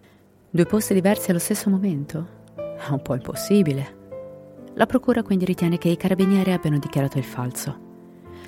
Due 0.50 0.66
posti 0.66 0.94
diversi 0.94 1.30
allo 1.30 1.40
stesso 1.40 1.70
momento? 1.70 2.28
È 2.56 2.90
un 2.90 3.02
po' 3.02 3.16
impossibile. 3.16 4.04
La 4.74 4.86
procura 4.86 5.24
quindi 5.24 5.46
ritiene 5.46 5.78
che 5.78 5.90
i 5.90 5.98
carabinieri 5.98 6.52
abbiano 6.52 6.80
dichiarato 6.80 7.18
il 7.18 7.24
falso. 7.24 7.85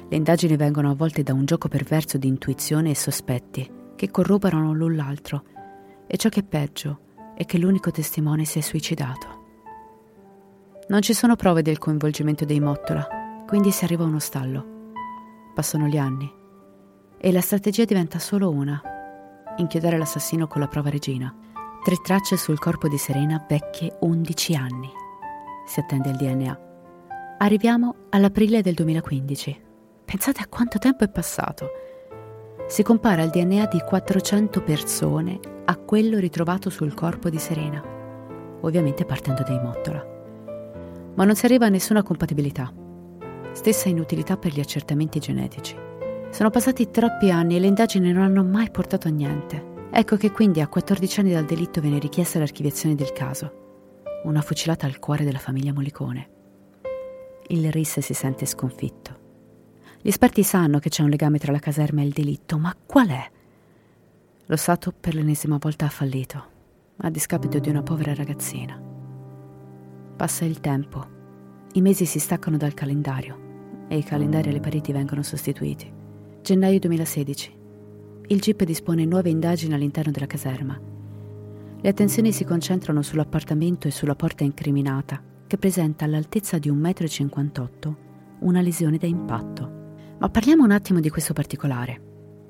Le 0.09 0.15
indagini 0.15 0.55
vengono 0.55 0.91
avvolte 0.91 1.21
da 1.21 1.33
un 1.33 1.43
gioco 1.43 1.67
perverso 1.67 2.17
di 2.17 2.27
intuizione 2.27 2.91
e 2.91 2.95
sospetti 2.95 3.69
che 3.95 4.09
corroborano 4.09 4.73
l'un 4.73 4.95
l'altro 4.95 5.43
e 6.07 6.15
ciò 6.15 6.29
che 6.29 6.39
è 6.39 6.43
peggio 6.43 6.99
è 7.35 7.45
che 7.45 7.57
l'unico 7.57 7.91
testimone 7.91 8.45
si 8.45 8.59
è 8.59 8.61
suicidato. 8.61 9.35
Non 10.87 11.01
ci 11.01 11.13
sono 11.13 11.35
prove 11.35 11.61
del 11.61 11.77
coinvolgimento 11.77 12.45
dei 12.45 12.61
Mottola, 12.61 13.05
quindi 13.45 13.71
si 13.71 13.83
arriva 13.83 14.05
a 14.05 14.07
uno 14.07 14.19
stallo. 14.19 14.91
Passano 15.53 15.87
gli 15.87 15.97
anni 15.97 16.31
e 17.19 17.31
la 17.33 17.41
strategia 17.41 17.83
diventa 17.83 18.17
solo 18.17 18.49
una, 18.49 18.81
inchiodare 19.57 19.97
l'assassino 19.97 20.47
con 20.47 20.61
la 20.61 20.67
prova 20.67 20.89
regina. 20.89 21.35
Tre 21.83 21.95
tracce 22.01 22.37
sul 22.37 22.59
corpo 22.59 22.87
di 22.87 22.97
Serena 22.97 23.45
vecchie 23.47 23.97
11 23.99 24.55
anni. 24.55 24.89
Si 25.65 25.81
attende 25.81 26.09
il 26.09 26.15
DNA. 26.15 26.59
Arriviamo 27.39 27.95
all'aprile 28.09 28.61
del 28.61 28.73
2015. 28.73 29.65
Pensate 30.09 30.41
a 30.41 30.47
quanto 30.47 30.79
tempo 30.79 31.03
è 31.03 31.09
passato. 31.09 31.69
Si 32.65 32.81
compara 32.81 33.23
il 33.23 33.29
DNA 33.29 33.65
di 33.65 33.81
400 33.81 34.63
persone 34.63 35.37
a 35.65 35.75
quello 35.75 36.17
ritrovato 36.17 36.69
sul 36.69 36.93
corpo 36.93 37.29
di 37.29 37.37
Serena, 37.37 37.83
ovviamente 38.61 39.03
partendo 39.03 39.43
dai 39.43 39.59
Mottola. 39.61 40.01
Ma 41.13 41.25
non 41.25 41.35
si 41.35 41.43
arriva 41.43 41.65
a 41.65 41.69
nessuna 41.69 42.03
compatibilità. 42.03 42.73
Stessa 43.51 43.89
inutilità 43.89 44.37
per 44.37 44.53
gli 44.53 44.61
accertamenti 44.61 45.19
genetici. 45.19 45.75
Sono 46.29 46.51
passati 46.51 46.89
troppi 46.89 47.29
anni 47.29 47.57
e 47.57 47.59
le 47.59 47.67
indagini 47.67 48.13
non 48.13 48.23
hanno 48.23 48.45
mai 48.45 48.71
portato 48.71 49.09
a 49.09 49.11
niente. 49.11 49.89
Ecco 49.91 50.15
che 50.15 50.31
quindi 50.31 50.61
a 50.61 50.69
14 50.69 51.19
anni 51.19 51.33
dal 51.33 51.43
delitto 51.43 51.81
viene 51.81 51.99
richiesta 51.99 52.39
l'archiviazione 52.39 52.95
del 52.95 53.11
caso. 53.11 53.99
Una 54.23 54.39
fucilata 54.39 54.85
al 54.85 54.99
cuore 54.99 55.25
della 55.25 55.37
famiglia 55.37 55.73
Molicone. 55.73 56.29
Il 57.47 57.69
RIS 57.73 57.99
si 57.99 58.13
sente 58.13 58.45
sconfitto. 58.45 59.25
Gli 60.07 60.11
esperti 60.11 60.41
sanno 60.41 60.79
che 60.79 60.87
c'è 60.87 61.03
un 61.03 61.09
legame 61.09 61.37
tra 61.37 61.51
la 61.51 61.59
caserma 61.59 61.99
e 61.99 62.05
il 62.05 62.13
delitto, 62.13 62.57
ma 62.57 62.73
qual 62.85 63.09
è? 63.09 63.29
Lo 64.45 64.55
Stato 64.55 64.93
per 64.97 65.13
l'ennesima 65.13 65.57
volta 65.59 65.83
ha 65.85 65.89
fallito, 65.89 66.43
a 66.95 67.09
discapito 67.09 67.59
di 67.59 67.67
una 67.67 67.83
povera 67.83 68.13
ragazzina. 68.13 68.81
Passa 70.15 70.45
il 70.45 70.61
tempo, 70.61 71.05
i 71.73 71.81
mesi 71.81 72.05
si 72.05 72.19
staccano 72.19 72.55
dal 72.55 72.73
calendario 72.73 73.85
e 73.89 73.97
i 73.97 74.03
calendari 74.05 74.47
alle 74.47 74.61
pareti 74.61 74.93
vengono 74.93 75.23
sostituiti. 75.23 75.91
Gennaio 76.41 76.79
2016. 76.79 77.57
Il 78.27 78.39
GIP 78.39 78.63
dispone 78.63 79.03
nuove 79.03 79.29
indagini 79.29 79.73
all'interno 79.73 80.13
della 80.13 80.25
caserma. 80.25 80.79
Le 81.81 81.89
attenzioni 81.89 82.31
si 82.31 82.45
concentrano 82.45 83.01
sull'appartamento 83.01 83.89
e 83.89 83.91
sulla 83.91 84.15
porta 84.15 84.45
incriminata, 84.45 85.21
che 85.45 85.57
presenta 85.57 86.05
all'altezza 86.05 86.57
di 86.59 86.71
1,58 86.71 87.89
m 87.89 87.95
una 88.39 88.61
lesione 88.61 88.97
da 88.97 89.07
impatto. 89.07 89.76
Ma 90.19 90.29
parliamo 90.29 90.63
un 90.63 90.71
attimo 90.71 90.99
di 90.99 91.09
questo 91.09 91.33
particolare. 91.33 92.01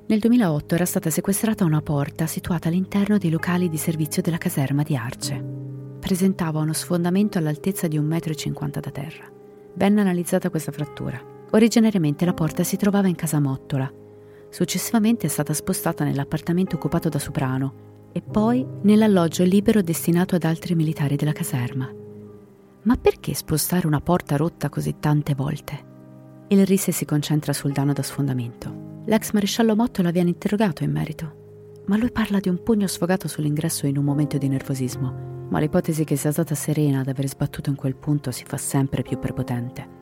Nel 0.08 0.20
2008 0.20 0.76
era 0.76 0.86
stata 0.86 1.10
sequestrata 1.10 1.66
una 1.66 1.82
porta 1.82 2.26
situata 2.26 2.70
all'interno 2.70 3.18
dei 3.18 3.30
locali 3.30 3.68
di 3.68 3.76
servizio 3.76 4.22
della 4.22 4.38
caserma 4.38 4.84
di 4.84 4.96
Arce. 4.96 5.56
presentava 6.00 6.62
uno 6.62 6.72
sfondamento 6.72 7.38
all'altezza 7.38 7.88
di 7.88 8.00
1,50 8.00 8.54
m 8.54 8.70
da 8.80 8.92
terra. 8.92 9.30
Venne 9.74 10.00
analizzata 10.00 10.50
questa 10.50 10.72
frattura. 10.72 11.22
Originariamente 11.52 12.24
la 12.24 12.34
porta 12.34 12.64
si 12.64 12.78
trovava 12.78 13.10
in 13.10 13.16
casa 13.16 13.42
Mottola. 13.42 13.92
Successivamente 14.50 15.28
è 15.28 15.30
stata 15.30 15.54
spostata 15.54 16.06
nell'appartamento 16.06 16.78
occupato 16.78 17.10
da 17.10 17.20
Soprano 17.20 18.10
e 18.14 18.22
poi 18.22 18.66
nell'alloggio 18.84 19.44
libero 19.44 19.82
destinato 19.82 20.36
ad 20.36 20.46
altri 20.46 20.74
militari 20.74 21.18
della 21.18 21.34
caserma. 21.34 21.94
Ma 22.84 22.96
perché 22.96 23.34
spostare 23.34 23.86
una 23.86 24.00
porta 24.00 24.38
rotta 24.38 24.70
così 24.70 24.96
tante 25.00 25.36
volte? 25.36 25.96
Il 26.50 26.66
Risse 26.66 26.92
si 26.92 27.06
concentra 27.06 27.54
sul 27.54 27.72
danno 27.72 27.94
da 27.94 28.04
sfondamento. 28.04 29.02
L'ex 29.06 29.32
maresciallo 29.32 29.76
Mottola 29.76 30.12
viene 30.12 30.30
interrogato 30.30 30.84
in 30.84 30.92
merito, 30.92 31.84
ma 31.88 31.98
lui 31.98 32.12
parla 32.12 32.40
di 32.40 32.50
un 32.50 32.62
pugno 32.64 32.88
sfogato 32.88 33.28
sull'ingresso 33.28 33.86
in 33.88 33.98
un 33.98 34.04
momento 34.04 34.38
di 34.38 34.48
nervosismo 34.48 35.28
ma 35.50 35.60
l'ipotesi 35.60 36.04
che 36.04 36.16
sia 36.16 36.32
stata 36.32 36.56
Serena 36.56 37.00
ad 37.00 37.08
aver 37.08 37.28
sbattuto 37.28 37.70
in 37.70 37.76
quel 37.76 37.96
punto 37.96 38.32
si 38.32 38.44
fa 38.46 38.58
sempre 38.58 39.02
più 39.02 39.18
prepotente. 39.20 39.96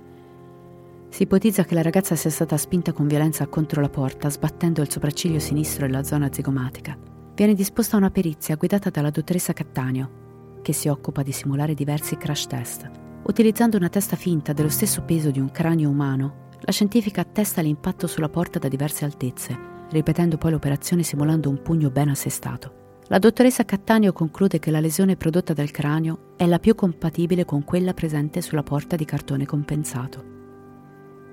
Si 1.10 1.24
ipotizza 1.24 1.64
che 1.64 1.76
la 1.76 1.82
ragazza 1.82 2.16
sia 2.16 2.30
stata 2.30 2.58
spinta 2.58 2.92
con 2.92 3.08
violenza 3.08 3.48
contro 3.48 3.80
la 3.80 3.90
porta, 3.90 4.30
sbattendo 4.30 4.82
il 4.82 4.92
sopracciglio 4.92 5.40
sinistro 5.40 5.86
e 5.86 5.90
la 5.90 6.04
zona 6.04 6.30
zigomatica. 6.32 6.98
Viene 7.36 7.54
disposta 7.54 7.96
una 7.96 8.10
perizia 8.10 8.56
guidata 8.56 8.90
dalla 8.90 9.12
dottoressa 9.12 9.54
Cattaneo, 9.54 10.60
che 10.62 10.74
si 10.74 10.88
occupa 10.88 11.22
di 11.22 11.32
simulare 11.32 11.74
diversi 11.74 12.18
crash 12.18 12.48
test. 12.48 12.90
Utilizzando 13.28 13.76
una 13.78 13.90
testa 13.90 14.16
finta 14.16 14.54
dello 14.54 14.70
stesso 14.70 15.02
peso 15.02 15.32
di 15.32 15.40
un 15.40 15.50
cranio 15.50 15.90
umano, 15.90 16.50
la 16.60 16.72
scientifica 16.72 17.22
attesta 17.22 17.60
l'impatto 17.60 18.06
sulla 18.06 18.30
porta 18.30 18.60
da 18.60 18.68
diverse 18.68 19.04
altezze, 19.04 19.58
ripetendo 19.90 20.38
poi 20.38 20.52
l'operazione 20.52 21.02
simulando 21.02 21.50
un 21.50 21.60
pugno 21.64 21.90
ben 21.90 22.10
assestato. 22.10 23.00
La 23.08 23.18
dottoressa 23.18 23.66
Cattaneo 23.66 24.14
conclude 24.14 24.60
che 24.60 24.70
la 24.70 24.80
lesione 24.80 25.16
prodotta 25.16 25.54
dal 25.54 25.72
cranio 25.72 26.34
è 26.36 26.46
la 26.46 26.60
più 26.60 26.76
compatibile 26.76 27.46
con 27.46 27.64
quella 27.64 27.96
presente 27.96 28.42
sulla 28.42 28.64
porta 28.64 28.96
di 28.96 29.06
cartone 29.06 29.48
compensato. 29.48 30.24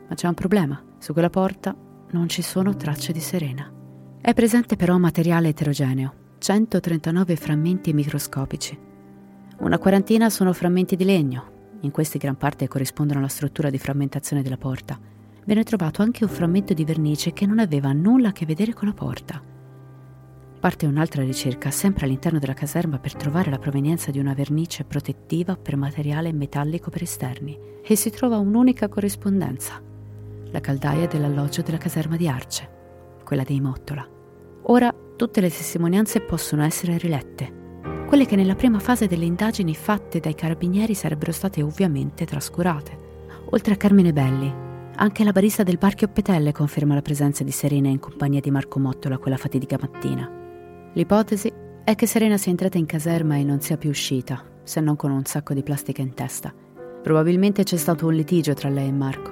Ma 0.08 0.14
c'è 0.14 0.28
un 0.28 0.34
problema. 0.34 0.82
Su 0.98 1.12
quella 1.12 1.30
porta 1.30 1.76
non 2.12 2.28
ci 2.28 2.40
sono 2.40 2.74
tracce 2.74 3.12
di 3.12 3.20
Serena. 3.20 3.70
È 4.18 4.32
presente 4.32 4.76
però 4.76 4.96
materiale 4.96 5.48
eterogeneo, 5.48 6.14
139 6.38 7.36
frammenti 7.36 7.92
microscopici. 7.92 8.78
Una 9.58 9.78
quarantina 9.78 10.30
sono 10.30 10.52
frammenti 10.52 10.96
di 10.96 11.04
legno, 11.04 11.51
in 11.82 11.92
questi 11.92 12.18
gran 12.18 12.36
parte 12.36 12.66
corrispondono 12.66 13.20
alla 13.20 13.28
struttura 13.28 13.70
di 13.70 13.78
frammentazione 13.78 14.42
della 14.42 14.56
porta. 14.56 14.98
Viene 15.44 15.62
trovato 15.62 16.02
anche 16.02 16.24
un 16.24 16.30
frammento 16.30 16.74
di 16.74 16.84
vernice 16.84 17.32
che 17.32 17.46
non 17.46 17.60
aveva 17.60 17.92
nulla 17.92 18.28
a 18.28 18.32
che 18.32 18.46
vedere 18.46 18.72
con 18.72 18.88
la 18.88 18.94
porta 18.94 19.50
parte 20.62 20.86
un'altra 20.86 21.24
ricerca 21.24 21.72
sempre 21.72 22.06
all'interno 22.06 22.38
della 22.38 22.54
caserma 22.54 23.00
per 23.00 23.16
trovare 23.16 23.50
la 23.50 23.58
provenienza 23.58 24.12
di 24.12 24.20
una 24.20 24.32
vernice 24.32 24.84
protettiva 24.84 25.56
per 25.56 25.76
materiale 25.76 26.32
metallico 26.32 26.88
per 26.88 27.02
esterni 27.02 27.58
e 27.84 27.96
si 27.96 28.10
trova 28.10 28.38
un'unica 28.38 28.86
corrispondenza, 28.86 29.82
la 30.52 30.60
caldaia 30.60 31.08
dell'alloggio 31.08 31.62
della 31.62 31.78
caserma 31.78 32.14
di 32.14 32.28
Arce, 32.28 32.68
quella 33.24 33.42
dei 33.42 33.60
Mottola. 33.60 34.08
Ora 34.66 34.94
tutte 35.16 35.40
le 35.40 35.48
testimonianze 35.48 36.20
possono 36.20 36.62
essere 36.62 36.96
rilette. 36.96 37.61
Quelle 38.12 38.26
che 38.26 38.36
nella 38.36 38.56
prima 38.56 38.78
fase 38.78 39.06
delle 39.06 39.24
indagini 39.24 39.74
fatte 39.74 40.20
dai 40.20 40.34
carabinieri 40.34 40.92
sarebbero 40.92 41.32
state 41.32 41.62
ovviamente 41.62 42.26
trascurate. 42.26 42.98
Oltre 43.52 43.72
a 43.72 43.76
Carmine 43.78 44.12
Belli, 44.12 44.52
anche 44.96 45.24
la 45.24 45.32
barista 45.32 45.62
del 45.62 45.78
bar 45.78 45.94
Petelle 45.94 46.52
conferma 46.52 46.92
la 46.92 47.00
presenza 47.00 47.42
di 47.42 47.50
Serena 47.50 47.88
in 47.88 47.98
compagnia 48.00 48.40
di 48.40 48.50
Marco 48.50 48.78
Mottola 48.78 49.16
quella 49.16 49.38
fatidica 49.38 49.78
mattina. 49.80 50.30
L'ipotesi 50.92 51.50
è 51.82 51.94
che 51.94 52.06
Serena 52.06 52.36
sia 52.36 52.50
entrata 52.50 52.76
in 52.76 52.84
caserma 52.84 53.36
e 53.36 53.44
non 53.44 53.62
sia 53.62 53.78
più 53.78 53.88
uscita, 53.88 54.44
se 54.62 54.80
non 54.82 54.94
con 54.94 55.10
un 55.10 55.24
sacco 55.24 55.54
di 55.54 55.62
plastica 55.62 56.02
in 56.02 56.12
testa. 56.12 56.52
Probabilmente 57.02 57.62
c'è 57.62 57.78
stato 57.78 58.06
un 58.06 58.12
litigio 58.12 58.52
tra 58.52 58.68
lei 58.68 58.88
e 58.88 58.92
Marco. 58.92 59.30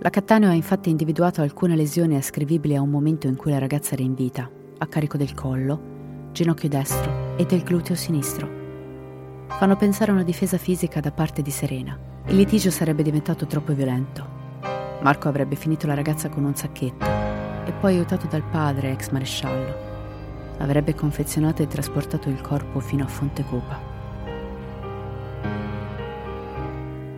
La 0.00 0.10
Cattaneo 0.10 0.48
ha 0.48 0.54
infatti 0.54 0.90
individuato 0.90 1.42
alcune 1.42 1.76
lesioni 1.76 2.16
ascrivibili 2.16 2.74
a 2.74 2.82
un 2.82 2.90
momento 2.90 3.28
in 3.28 3.36
cui 3.36 3.52
la 3.52 3.60
ragazza 3.60 3.92
era 3.92 4.02
in 4.02 4.14
vita, 4.14 4.50
a 4.78 4.86
carico 4.88 5.16
del 5.16 5.32
collo, 5.34 5.93
ginocchio 6.34 6.68
destro 6.68 7.36
e 7.36 7.46
del 7.46 7.62
gluteo 7.62 7.94
sinistro. 7.94 8.62
Fanno 9.46 9.76
pensare 9.76 10.10
a 10.10 10.14
una 10.14 10.24
difesa 10.24 10.58
fisica 10.58 10.98
da 10.98 11.12
parte 11.12 11.42
di 11.42 11.50
Serena. 11.52 11.96
Il 12.26 12.34
litigio 12.34 12.72
sarebbe 12.72 13.04
diventato 13.04 13.46
troppo 13.46 13.72
violento. 13.72 14.42
Marco 15.00 15.28
avrebbe 15.28 15.54
finito 15.54 15.86
la 15.86 15.94
ragazza 15.94 16.28
con 16.28 16.44
un 16.44 16.56
sacchetto 16.56 17.06
e 17.64 17.72
poi 17.78 17.94
aiutato 17.94 18.26
dal 18.26 18.42
padre, 18.42 18.90
ex 18.90 19.10
maresciallo, 19.10 19.74
avrebbe 20.58 20.94
confezionato 20.94 21.62
e 21.62 21.68
trasportato 21.68 22.28
il 22.28 22.40
corpo 22.40 22.80
fino 22.80 23.04
a 23.04 23.08
Fontecopa. 23.08 23.92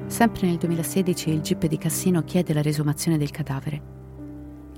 Sempre 0.06 0.46
nel 0.46 0.58
2016 0.58 1.30
il 1.30 1.40
GIP 1.40 1.66
di 1.66 1.78
Cassino 1.78 2.22
chiede 2.22 2.52
la 2.52 2.62
resumazione 2.62 3.16
del 3.16 3.30
cadavere. 3.30 4.05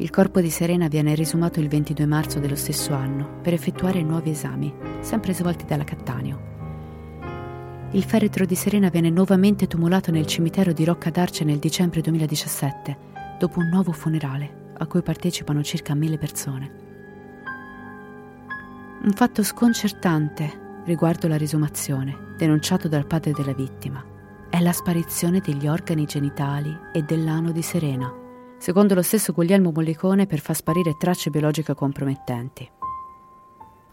Il 0.00 0.10
corpo 0.10 0.40
di 0.40 0.48
Serena 0.48 0.86
viene 0.86 1.16
risumato 1.16 1.58
il 1.58 1.66
22 1.66 2.06
marzo 2.06 2.38
dello 2.38 2.54
stesso 2.54 2.94
anno 2.94 3.40
per 3.42 3.52
effettuare 3.52 4.00
nuovi 4.00 4.30
esami, 4.30 4.72
sempre 5.00 5.34
svolti 5.34 5.64
dalla 5.64 5.82
Cattaneo. 5.82 6.46
Il 7.90 8.04
feretro 8.04 8.44
di 8.44 8.54
Serena 8.54 8.90
viene 8.90 9.10
nuovamente 9.10 9.66
tumulato 9.66 10.12
nel 10.12 10.26
cimitero 10.26 10.72
di 10.72 10.84
Rocca 10.84 11.10
d'Arce 11.10 11.42
nel 11.42 11.58
dicembre 11.58 12.00
2017, 12.00 12.96
dopo 13.40 13.58
un 13.58 13.70
nuovo 13.70 13.90
funerale 13.90 14.66
a 14.78 14.86
cui 14.86 15.02
partecipano 15.02 15.64
circa 15.64 15.94
mille 15.94 16.16
persone. 16.16 16.70
Un 19.02 19.12
fatto 19.16 19.42
sconcertante 19.42 20.82
riguardo 20.84 21.26
la 21.26 21.36
risumazione, 21.36 22.34
denunciato 22.36 22.86
dal 22.86 23.06
padre 23.06 23.32
della 23.32 23.52
vittima, 23.52 24.04
è 24.48 24.60
la 24.60 24.72
sparizione 24.72 25.40
degli 25.40 25.66
organi 25.66 26.04
genitali 26.04 26.72
e 26.92 27.02
dell'ano 27.02 27.50
di 27.50 27.62
Serena, 27.62 28.26
secondo 28.58 28.94
lo 28.94 29.02
stesso 29.02 29.32
Guglielmo 29.32 29.70
Mollicone 29.72 30.26
per 30.26 30.40
far 30.40 30.56
sparire 30.56 30.96
tracce 30.96 31.30
biologiche 31.30 31.74
compromettenti. 31.74 32.68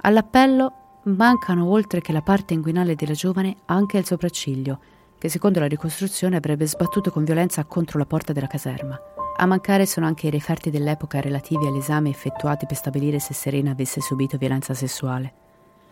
All'appello 0.01 0.73
mancano 1.03 1.69
oltre 1.69 2.01
che 2.01 2.11
la 2.11 2.21
parte 2.21 2.53
inguinale 2.53 2.95
della 2.95 3.13
giovane 3.13 3.57
anche 3.65 3.97
il 3.97 4.05
sopracciglio, 4.05 4.79
che 5.17 5.29
secondo 5.29 5.59
la 5.59 5.67
ricostruzione 5.67 6.35
avrebbe 6.35 6.67
sbattuto 6.67 7.11
con 7.11 7.23
violenza 7.23 7.63
contro 7.65 7.97
la 7.97 8.05
porta 8.05 8.33
della 8.33 8.47
caserma. 8.47 8.99
A 9.37 9.45
mancare 9.45 9.85
sono 9.85 10.05
anche 10.05 10.27
i 10.27 10.31
referti 10.31 10.69
dell'epoca 10.69 11.19
relativi 11.19 11.67
agli 11.67 11.77
esami 11.77 12.09
effettuati 12.09 12.65
per 12.65 12.77
stabilire 12.77 13.19
se 13.19 13.33
Serena 13.33 13.71
avesse 13.71 14.01
subito 14.01 14.37
violenza 14.37 14.73
sessuale. 14.73 15.33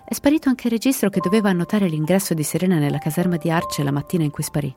È 0.06 0.14
sparito 0.14 0.50
anche 0.50 0.68
il 0.68 0.74
registro 0.74 1.10
che 1.10 1.20
doveva 1.20 1.50
annotare 1.50 1.88
l'ingresso 1.88 2.34
di 2.34 2.44
Serena 2.44 2.78
nella 2.78 3.00
caserma 3.00 3.38
di 3.38 3.50
Arce 3.50 3.84
la 3.84 3.92
mattina 3.92 4.24
in 4.24 4.32
cui 4.32 4.44
sparì. 4.44 4.74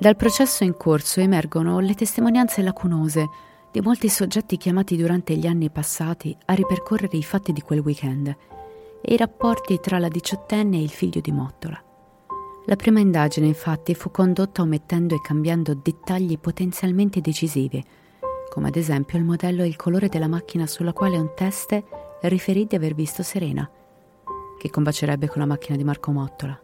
Dal 0.00 0.14
processo 0.14 0.62
in 0.62 0.76
corso 0.76 1.18
emergono 1.18 1.80
le 1.80 1.94
testimonianze 1.94 2.62
lacunose 2.62 3.28
di 3.72 3.80
molti 3.80 4.08
soggetti 4.08 4.56
chiamati 4.56 4.96
durante 4.96 5.34
gli 5.34 5.48
anni 5.48 5.70
passati 5.70 6.36
a 6.44 6.54
ripercorrere 6.54 7.16
i 7.16 7.24
fatti 7.24 7.52
di 7.52 7.60
quel 7.62 7.80
weekend 7.80 8.28
e 8.28 9.12
i 9.12 9.16
rapporti 9.16 9.80
tra 9.80 9.98
la 9.98 10.06
diciottenne 10.06 10.76
e 10.76 10.82
il 10.82 10.90
figlio 10.90 11.20
di 11.20 11.32
Mottola. 11.32 11.82
La 12.66 12.76
prima 12.76 13.00
indagine, 13.00 13.48
infatti, 13.48 13.96
fu 13.96 14.12
condotta 14.12 14.62
omettendo 14.62 15.16
e 15.16 15.20
cambiando 15.20 15.74
dettagli 15.74 16.38
potenzialmente 16.38 17.20
decisivi, 17.20 17.84
come 18.50 18.68
ad 18.68 18.76
esempio 18.76 19.18
il 19.18 19.24
modello 19.24 19.64
e 19.64 19.66
il 19.66 19.74
colore 19.74 20.08
della 20.08 20.28
macchina 20.28 20.68
sulla 20.68 20.92
quale 20.92 21.18
un 21.18 21.32
test 21.34 21.82
riferì 22.22 22.66
di 22.66 22.76
aver 22.76 22.94
visto 22.94 23.24
Serena, 23.24 23.68
che 24.58 24.70
combacerebbe 24.70 25.26
con 25.26 25.40
la 25.40 25.46
macchina 25.46 25.76
di 25.76 25.82
Marco 25.82 26.12
Mottola. 26.12 26.62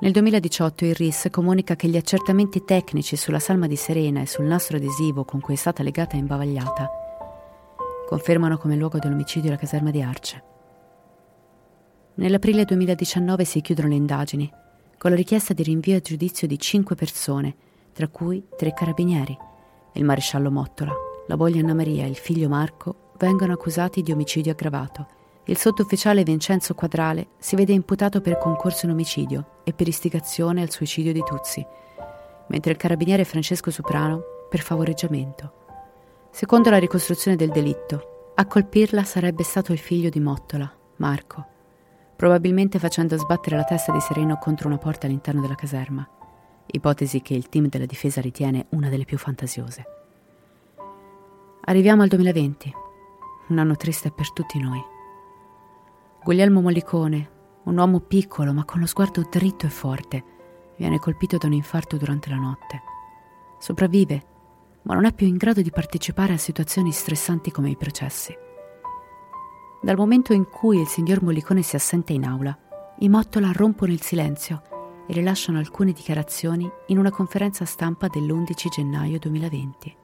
Nel 0.00 0.10
2018 0.10 0.84
il 0.86 0.94
RIS 0.94 1.28
comunica 1.30 1.76
che 1.76 1.88
gli 1.88 1.96
accertamenti 1.96 2.64
tecnici 2.64 3.16
sulla 3.16 3.38
salma 3.38 3.66
di 3.66 3.76
Serena 3.76 4.20
e 4.20 4.26
sul 4.26 4.44
nastro 4.44 4.76
adesivo 4.76 5.24
con 5.24 5.40
cui 5.40 5.54
è 5.54 5.56
stata 5.56 5.82
legata 5.82 6.16
e 6.16 6.18
imbavagliata 6.18 6.90
confermano 8.06 8.58
come 8.58 8.76
luogo 8.76 8.98
dell'omicidio 8.98 9.50
la 9.50 9.56
caserma 9.56 9.90
di 9.90 10.02
Arce. 10.02 10.42
Nell'aprile 12.14 12.64
2019 12.64 13.44
si 13.44 13.60
chiudono 13.60 13.88
le 13.88 13.94
indagini, 13.94 14.50
con 14.98 15.10
la 15.10 15.16
richiesta 15.16 15.52
di 15.52 15.62
rinvio 15.62 15.96
a 15.96 16.00
giudizio 16.00 16.46
di 16.46 16.58
cinque 16.58 16.94
persone, 16.94 17.56
tra 17.92 18.08
cui 18.08 18.46
tre 18.56 18.72
carabinieri. 18.72 19.36
Il 19.94 20.04
maresciallo 20.04 20.50
Mottola, 20.50 20.92
la 21.26 21.36
moglie 21.36 21.60
Anna 21.60 21.74
Maria 21.74 22.04
e 22.04 22.08
il 22.08 22.16
figlio 22.16 22.48
Marco 22.48 23.12
vengono 23.18 23.52
accusati 23.52 24.02
di 24.02 24.12
omicidio 24.12 24.52
aggravato. 24.52 25.06
Il 25.46 25.58
sottufficiale 25.58 26.22
Vincenzo 26.22 26.74
Quadrale 26.74 27.28
si 27.38 27.54
vede 27.54 27.74
imputato 27.74 28.22
per 28.22 28.38
concorso 28.38 28.86
in 28.86 28.92
omicidio 28.92 29.60
e 29.64 29.74
per 29.74 29.86
istigazione 29.86 30.62
al 30.62 30.70
suicidio 30.70 31.12
di 31.12 31.22
Tuzzi, 31.22 31.64
mentre 32.48 32.72
il 32.72 32.78
carabiniere 32.78 33.24
Francesco 33.24 33.70
Soprano 33.70 34.22
per 34.48 34.60
favoreggiamento. 34.60 35.62
Secondo 36.30 36.70
la 36.70 36.78
ricostruzione 36.78 37.36
del 37.36 37.50
delitto, 37.50 38.32
a 38.36 38.46
colpirla 38.46 39.04
sarebbe 39.04 39.42
stato 39.42 39.72
il 39.72 39.78
figlio 39.78 40.08
di 40.08 40.18
Mottola, 40.18 40.72
Marco, 40.96 41.46
probabilmente 42.16 42.78
facendo 42.78 43.18
sbattere 43.18 43.56
la 43.56 43.64
testa 43.64 43.92
di 43.92 44.00
Sereno 44.00 44.38
contro 44.38 44.68
una 44.68 44.78
porta 44.78 45.06
all'interno 45.06 45.42
della 45.42 45.54
caserma, 45.54 46.08
ipotesi 46.66 47.20
che 47.20 47.34
il 47.34 47.50
team 47.50 47.68
della 47.68 47.86
difesa 47.86 48.22
ritiene 48.22 48.66
una 48.70 48.88
delle 48.88 49.04
più 49.04 49.18
fantasiose. 49.18 49.84
Arriviamo 51.66 52.02
al 52.02 52.08
2020, 52.08 52.74
un 53.48 53.58
anno 53.58 53.76
triste 53.76 54.10
per 54.10 54.32
tutti 54.32 54.58
noi. 54.58 54.92
Guglielmo 56.24 56.62
Mollicone, 56.62 57.32
Un 57.64 57.76
uomo 57.76 58.00
piccolo 58.00 58.54
ma 58.54 58.64
con 58.64 58.80
lo 58.80 58.86
sguardo 58.86 59.28
dritto 59.30 59.66
e 59.66 59.68
forte 59.68 60.24
viene 60.78 60.98
colpito 60.98 61.36
da 61.36 61.48
un 61.48 61.52
infarto 61.52 61.98
durante 61.98 62.30
la 62.30 62.36
notte. 62.36 62.82
Sopravvive, 63.58 64.22
ma 64.84 64.94
non 64.94 65.04
è 65.04 65.12
più 65.12 65.26
in 65.26 65.36
grado 65.36 65.60
di 65.60 65.70
partecipare 65.70 66.32
a 66.32 66.38
situazioni 66.38 66.92
stressanti 66.92 67.50
come 67.50 67.68
i 67.68 67.76
processi. 67.76 68.34
Dal 69.82 69.96
momento 69.96 70.32
in 70.32 70.48
cui 70.48 70.80
il 70.80 70.86
signor 70.86 71.22
Mollicone 71.22 71.60
si 71.60 71.76
assente 71.76 72.14
in 72.14 72.24
aula, 72.24 72.58
i 73.00 73.08
Mottola 73.10 73.52
rompono 73.52 73.92
il 73.92 74.00
silenzio 74.00 74.62
e 75.06 75.12
rilasciano 75.12 75.58
alcune 75.58 75.92
dichiarazioni 75.92 76.66
in 76.86 76.96
una 76.96 77.10
conferenza 77.10 77.66
stampa 77.66 78.08
dell'11 78.08 78.68
gennaio 78.74 79.18
2020. 79.18 79.96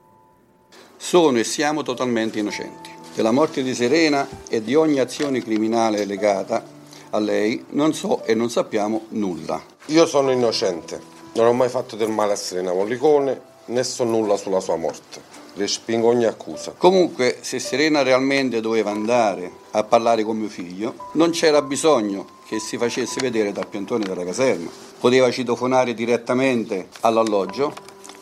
Sono 0.98 1.38
e 1.38 1.44
siamo 1.44 1.80
totalmente 1.80 2.38
innocenti. 2.38 2.99
Della 3.12 3.32
morte 3.32 3.64
di 3.64 3.74
Serena 3.74 4.26
e 4.48 4.62
di 4.62 4.76
ogni 4.76 5.00
azione 5.00 5.42
criminale 5.42 6.04
legata 6.04 6.64
a 7.10 7.18
lei 7.18 7.64
non 7.70 7.92
so 7.92 8.24
e 8.24 8.34
non 8.34 8.50
sappiamo 8.50 9.06
nulla. 9.08 9.60
Io 9.86 10.06
sono 10.06 10.30
innocente, 10.30 11.00
non 11.34 11.46
ho 11.46 11.52
mai 11.52 11.68
fatto 11.68 11.96
del 11.96 12.08
male 12.08 12.34
a 12.34 12.36
Serena 12.36 12.72
Mollicone, 12.72 13.40
né 13.66 13.82
so 13.82 14.04
nulla 14.04 14.36
sulla 14.36 14.60
sua 14.60 14.76
morte. 14.76 15.20
Respingo 15.54 16.06
ogni 16.06 16.24
accusa. 16.24 16.72
Comunque, 16.78 17.38
se 17.40 17.58
Serena 17.58 18.02
realmente 18.02 18.60
doveva 18.60 18.92
andare 18.92 19.50
a 19.72 19.82
parlare 19.82 20.22
con 20.22 20.38
mio 20.38 20.48
figlio, 20.48 20.94
non 21.14 21.30
c'era 21.30 21.62
bisogno 21.62 22.38
che 22.46 22.60
si 22.60 22.78
facesse 22.78 23.20
vedere 23.20 23.50
dal 23.50 23.66
piantone 23.66 24.04
della 24.04 24.24
caserma. 24.24 24.70
Poteva 25.00 25.30
citofonare 25.32 25.94
direttamente 25.94 26.88
all'alloggio, 27.00 27.74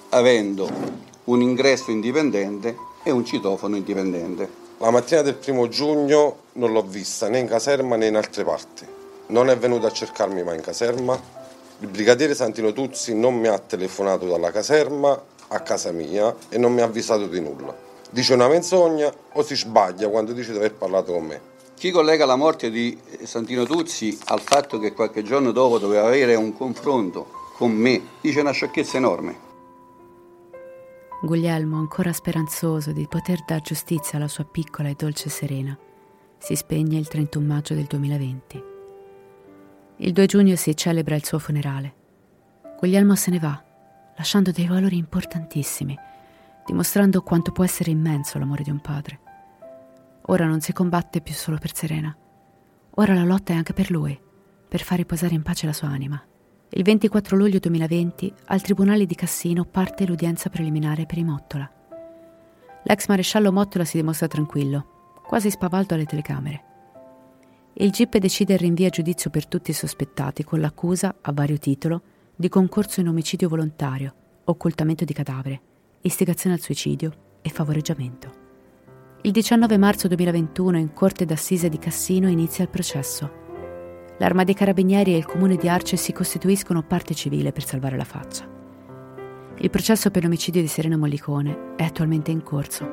avendo 0.09 0.69
un 1.25 1.43
ingresso 1.43 1.91
indipendente 1.91 2.88
e 3.09 3.13
un 3.13 3.25
citofono 3.25 3.77
indipendente. 3.77 4.67
La 4.79 4.91
mattina 4.91 5.23
del 5.23 5.35
primo 5.35 5.69
giugno 5.69 6.37
non 6.53 6.73
l'ho 6.73 6.83
vista 6.83 7.29
né 7.29 7.39
in 7.39 7.47
caserma 7.47 7.97
né 7.97 8.07
in 8.07 8.17
altre 8.17 8.45
parti. 8.45 8.87
Non 9.29 9.49
è 9.49 9.57
venuto 9.57 9.87
a 9.87 9.91
cercarmi 9.91 10.43
mai 10.43 10.57
in 10.57 10.63
caserma. 10.63 11.19
Il 11.81 11.89
brigadiere 11.89 12.35
Santino 12.35 12.73
Tuzzi 12.73 13.15
non 13.15 13.35
mi 13.35 13.49
ha 13.49 13.59
telefonato 13.59 14.27
dalla 14.27 14.51
caserma 14.51 15.21
a 15.49 15.61
casa 15.61 15.91
mia 15.91 16.35
e 16.49 16.59
non 16.59 16.73
mi 16.73 16.81
ha 16.81 16.85
avvisato 16.85 17.27
di 17.27 17.41
nulla. 17.41 17.75
Dice 18.11 18.35
una 18.35 18.49
menzogna 18.49 19.13
o 19.33 19.43
si 19.43 19.57
sbaglia 19.57 20.09
quando 20.09 20.33
dice 20.33 20.53
di 20.53 20.59
aver 20.59 20.75
parlato 20.75 21.13
con 21.13 21.25
me. 21.25 21.41
Chi 21.75 21.91
collega 21.91 22.27
la 22.27 22.37
morte 22.37 22.71
di 22.71 22.99
Santino 23.23 23.65
Tuzzi 23.65 24.19
al 24.27 24.41
fatto 24.41 24.79
che 24.79 24.93
qualche 24.93 25.23
giorno 25.23 25.53
dopo 25.53 25.79
doveva 25.79 26.07
avere 26.07 26.35
un 26.35 26.55
confronto 26.57 27.27
con 27.57 27.73
me 27.73 28.01
dice 28.21 28.41
una 28.41 28.53
sciocchezza 28.53 28.97
enorme. 28.97 29.48
Guglielmo, 31.21 31.79
ancora 31.79 32.13
speranzoso 32.13 32.93
di 32.93 33.09
poter 33.09 33.43
dar 33.45 33.61
giustizia 33.61 34.19
alla 34.19 34.29
sua 34.29 34.45
piccola 34.45 34.89
e 34.89 34.95
dolce 34.97 35.29
Serena, 35.29 35.77
si 36.39 36.55
spegne 36.55 36.97
il 36.97 37.09
31 37.09 37.45
maggio 37.45 37.75
del 37.75 37.87
2020. 37.87 38.65
Il 39.97 40.13
2 40.13 40.27
giugno 40.27 40.55
si 40.55 40.77
celebra 40.77 41.17
il 41.17 41.25
suo 41.25 41.41
funerale. 41.41 41.95
Guglielmo 42.79 43.17
se 43.17 43.33
ne 43.33 43.41
va, 43.41 43.61
lasciando 44.17 44.53
dei 44.53 44.69
valori 44.69 44.97
importantissimi, 44.97 45.99
dimostrando 46.65 47.23
quanto 47.23 47.51
può 47.51 47.65
essere 47.65 47.91
immenso 47.91 48.39
l'amore 48.39 48.63
di 48.63 48.71
un 48.71 48.81
padre. 48.81 49.19
Ora 50.27 50.47
non 50.47 50.61
si 50.61 50.73
combatte 50.73 51.21
più 51.21 51.35
solo 51.35 51.59
per 51.59 51.75
Serena. 51.75 52.17
Ora 52.91 53.15
la 53.15 53.25
lotta 53.25 53.53
è 53.53 53.57
anche 53.57 53.73
per 53.73 53.91
lui, 53.91 54.17
per 54.69 54.83
far 54.83 54.99
riposare 54.99 55.35
in 55.35 55.43
pace 55.43 55.67
la 55.67 55.73
sua 55.73 55.89
anima. 55.89 56.25
Il 56.71 56.83
24 56.83 57.35
luglio 57.35 57.59
2020 57.61 58.31
al 58.49 58.61
Tribunale 58.61 59.07
di 59.07 59.15
Cassino 59.15 59.65
parte 59.65 60.07
l'udienza 60.07 60.51
preliminare 60.51 61.07
per 61.07 61.17
i 61.17 61.25
Mottola. 61.25 61.69
L'ex 62.83 63.07
maresciallo 63.07 63.51
Mottola 63.51 63.87
si 63.87 63.97
dimostra 63.97 64.29
tranquillo, 64.29 65.15
quasi 65.27 65.49
spavaldo 65.49 65.95
alle 65.95 66.05
telecamere. 66.05 66.65
Il 67.73 67.91
GIP 67.91 68.19
decide 68.19 68.53
il 68.53 68.59
rinvio 68.59 68.87
a 68.87 68.91
giudizio 68.91 69.31
per 69.31 69.47
tutti 69.47 69.71
i 69.71 69.75
sospettati 69.75 70.45
con 70.45 70.61
l'accusa, 70.61 71.17
a 71.23 71.33
vario 71.33 71.57
titolo, 71.57 72.03
di 72.37 72.51
concorso 72.51 73.01
in 73.01 73.09
omicidio 73.09 73.49
volontario, 73.49 74.15
occultamento 74.45 75.07
di 75.07 75.15
cadavere, 75.15 75.61
istigazione 76.03 76.57
al 76.57 76.61
suicidio 76.61 77.13
e 77.41 77.49
favoreggiamento. 77.49 78.47
Il 79.23 79.33
19 79.33 79.79
marzo 79.79 80.07
2021 80.07 80.77
in 80.77 80.93
Corte 80.93 81.25
d'Assise 81.25 81.71
di 81.71 81.79
Cassino 81.79 82.29
inizia 82.29 82.63
il 82.63 82.71
processo 82.71 83.47
l'Arma 84.19 84.45
dei 84.45 84.55
Carabinieri 84.55 85.15
e 85.15 85.17
il 85.17 85.27
comune 85.27 85.57
di 85.57 85.69
Arce 85.69 85.97
si 85.97 86.13
costituiscono 86.13 86.83
parte 86.83 87.15
civile 87.15 87.53
per 87.53 87.65
salvare 87.65 87.97
la 87.97 88.05
faccia. 88.05 88.57
Il 89.59 89.71
processo 89.71 90.11
per 90.11 90.23
l'omicidio 90.23 90.61
di 90.61 90.67
Serena 90.67 90.97
Mollicone 90.97 91.75
è 91.77 91.85
attualmente 91.85 92.31
in 92.31 92.43
corso. 92.43 92.87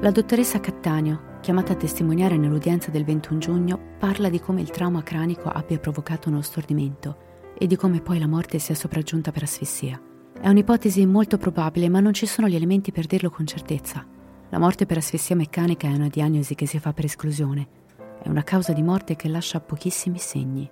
La 0.00 0.10
dottoressa 0.10 0.60
Cattaneo, 0.60 1.38
chiamata 1.40 1.72
a 1.72 1.76
testimoniare 1.76 2.36
nell'udienza 2.36 2.90
del 2.90 3.04
21 3.04 3.38
giugno, 3.38 3.80
parla 3.98 4.28
di 4.28 4.40
come 4.40 4.60
il 4.60 4.70
trauma 4.70 5.02
cranico 5.02 5.48
abbia 5.48 5.78
provocato 5.78 6.28
uno 6.28 6.42
stordimento 6.42 7.28
e 7.56 7.66
di 7.66 7.76
come 7.76 8.00
poi 8.00 8.18
la 8.18 8.26
morte 8.26 8.58
sia 8.58 8.74
sopraggiunta 8.74 9.32
per 9.32 9.44
asfissia. 9.44 10.00
È 10.40 10.48
un'ipotesi 10.48 11.04
molto 11.06 11.36
probabile, 11.38 11.88
ma 11.88 12.00
non 12.00 12.14
ci 12.14 12.26
sono 12.26 12.48
gli 12.48 12.54
elementi 12.54 12.92
per 12.92 13.06
dirlo 13.06 13.30
con 13.30 13.46
certezza. 13.46 14.04
La 14.48 14.58
morte 14.58 14.86
per 14.86 14.96
asfissia 14.96 15.36
meccanica 15.36 15.86
è 15.86 15.94
una 15.94 16.08
diagnosi 16.08 16.54
che 16.54 16.66
si 16.66 16.78
fa 16.78 16.92
per 16.92 17.04
esclusione 17.04 17.78
è 18.22 18.28
una 18.28 18.44
causa 18.44 18.72
di 18.72 18.82
morte 18.82 19.16
che 19.16 19.28
lascia 19.28 19.60
pochissimi 19.60 20.18
segni. 20.18 20.70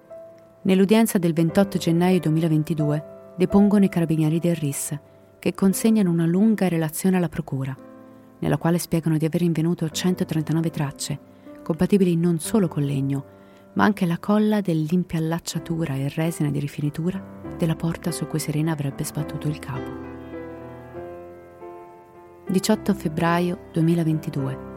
Nell'udienza 0.63 1.19
del 1.19 1.33
28 1.33 1.79
gennaio 1.79 2.21
2022 2.21 3.33
depongono 3.37 3.85
i 3.85 3.89
carabinieri 3.89 4.39
del 4.39 4.57
RIS, 4.57 4.99
che 5.39 5.55
consegnano 5.55 6.11
una 6.11 6.27
lunga 6.27 6.69
relazione 6.69 7.17
alla 7.17 7.29
Procura, 7.29 7.77
nella 8.41 8.59
quale 8.59 8.79
spiegano 8.79 9.17
di 9.17 9.25
aver 9.25 9.43
invenuto 9.43 9.89
139 9.89 10.71
tracce, 10.71 11.19
compatibili 11.63 12.17
non 12.17 12.39
solo 12.39 12.69
con 12.69 12.83
legno, 12.83 13.37
ma 13.75 13.85
anche 13.85 14.07
la 14.07 14.19
colla 14.19 14.61
dell'impiallacciatura 14.61 15.95
e 15.95 16.09
resina 16.15 16.51
di 16.51 16.59
rifinitura 16.59 17.23
della 17.57 17.77
porta 17.77 18.11
su 18.11 18.27
cui 18.27 18.39
Serena 18.39 18.73
avrebbe 18.73 19.05
sbattuto 19.05 19.49
il 19.49 19.59
capo. 19.59 20.07
18 22.49 22.95
febbraio 22.95 23.69
2022 23.73 24.77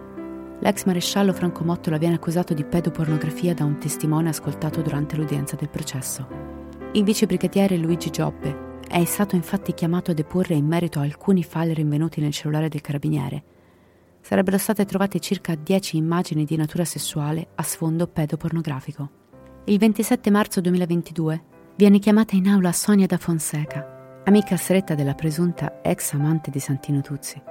l'ex 0.61 0.85
maresciallo 0.85 1.33
Franco 1.33 1.63
Mottola 1.63 1.97
viene 1.97 2.15
accusato 2.15 2.53
di 2.53 2.63
pedopornografia 2.63 3.53
da 3.53 3.65
un 3.65 3.77
testimone 3.77 4.29
ascoltato 4.29 4.81
durante 4.81 5.15
l'udienza 5.15 5.55
del 5.55 5.69
processo. 5.69 6.27
Il 6.93 7.03
vice 7.03 7.25
brigadiere 7.25 7.77
Luigi 7.77 8.09
Giobbe 8.09 8.79
è 8.87 9.03
stato 9.05 9.35
infatti 9.35 9.73
chiamato 9.73 10.11
a 10.11 10.13
deporre 10.13 10.55
in 10.55 10.65
merito 10.65 10.99
a 10.99 11.03
alcuni 11.03 11.43
file 11.43 11.73
rinvenuti 11.73 12.21
nel 12.21 12.31
cellulare 12.31 12.69
del 12.69 12.81
carabiniere. 12.81 13.43
Sarebbero 14.21 14.57
state 14.57 14.85
trovate 14.85 15.19
circa 15.19 15.55
10 15.55 15.97
immagini 15.97 16.45
di 16.45 16.55
natura 16.55 16.85
sessuale 16.85 17.47
a 17.55 17.63
sfondo 17.63 18.07
pedopornografico. 18.07 19.09
Il 19.65 19.79
27 19.79 20.29
marzo 20.29 20.61
2022 20.61 21.43
viene 21.75 21.99
chiamata 21.99 22.35
in 22.35 22.47
aula 22.47 22.71
Sonia 22.71 23.07
da 23.07 23.17
Fonseca, 23.17 24.21
amica 24.25 24.57
stretta 24.57 24.93
della 24.93 25.15
presunta 25.15 25.81
ex 25.81 26.13
amante 26.13 26.51
di 26.51 26.59
Santino 26.59 27.01
Tuzzi. 27.01 27.50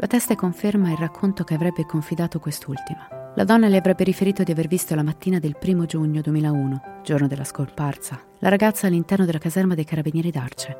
La 0.00 0.06
testa 0.06 0.34
conferma 0.34 0.90
il 0.90 0.96
racconto 0.96 1.44
che 1.44 1.52
avrebbe 1.52 1.84
confidato 1.84 2.38
quest'ultima. 2.38 3.06
La 3.34 3.44
donna 3.44 3.68
le 3.68 3.76
avrebbe 3.76 4.02
riferito 4.02 4.42
di 4.42 4.50
aver 4.50 4.66
visto 4.66 4.94
la 4.94 5.02
mattina 5.02 5.38
del 5.38 5.58
primo 5.58 5.84
giugno 5.84 6.22
2001, 6.22 7.00
giorno 7.02 7.26
della 7.26 7.44
scomparsa, 7.44 8.18
la 8.38 8.48
ragazza 8.48 8.86
all'interno 8.86 9.26
della 9.26 9.36
caserma 9.36 9.74
dei 9.74 9.84
carabinieri 9.84 10.30
d'Arce. 10.30 10.76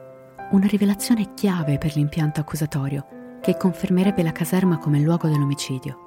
Una 0.53 0.67
rivelazione 0.67 1.35
chiave 1.35 1.77
per 1.77 1.97
l'impianto 1.97 2.41
accusatorio, 2.41 3.39
che 3.43 3.59
confermerebbe 3.59 4.23
la 4.23 4.33
caserma 4.33 4.79
come 4.79 5.01
luogo 5.01 5.29
dell'omicidio. 5.29 5.99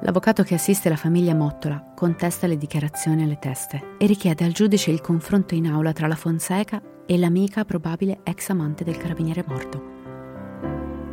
L'avvocato 0.00 0.42
che 0.42 0.54
assiste 0.54 0.88
la 0.88 0.96
famiglia 0.96 1.36
Mottola 1.36 1.92
contesta 1.94 2.48
le 2.48 2.56
dichiarazioni 2.56 3.22
alle 3.22 3.38
teste 3.38 3.94
e 3.96 4.06
richiede 4.06 4.44
al 4.44 4.50
giudice 4.50 4.90
il 4.90 5.00
confronto 5.00 5.54
in 5.54 5.68
aula 5.68 5.92
tra 5.92 6.08
la 6.08 6.16
Fonseca 6.16 6.82
e 7.06 7.16
l'amica 7.16 7.64
probabile 7.64 8.22
ex 8.24 8.48
amante 8.48 8.82
del 8.82 8.96
carabiniere 8.96 9.44
morto. 9.46 9.93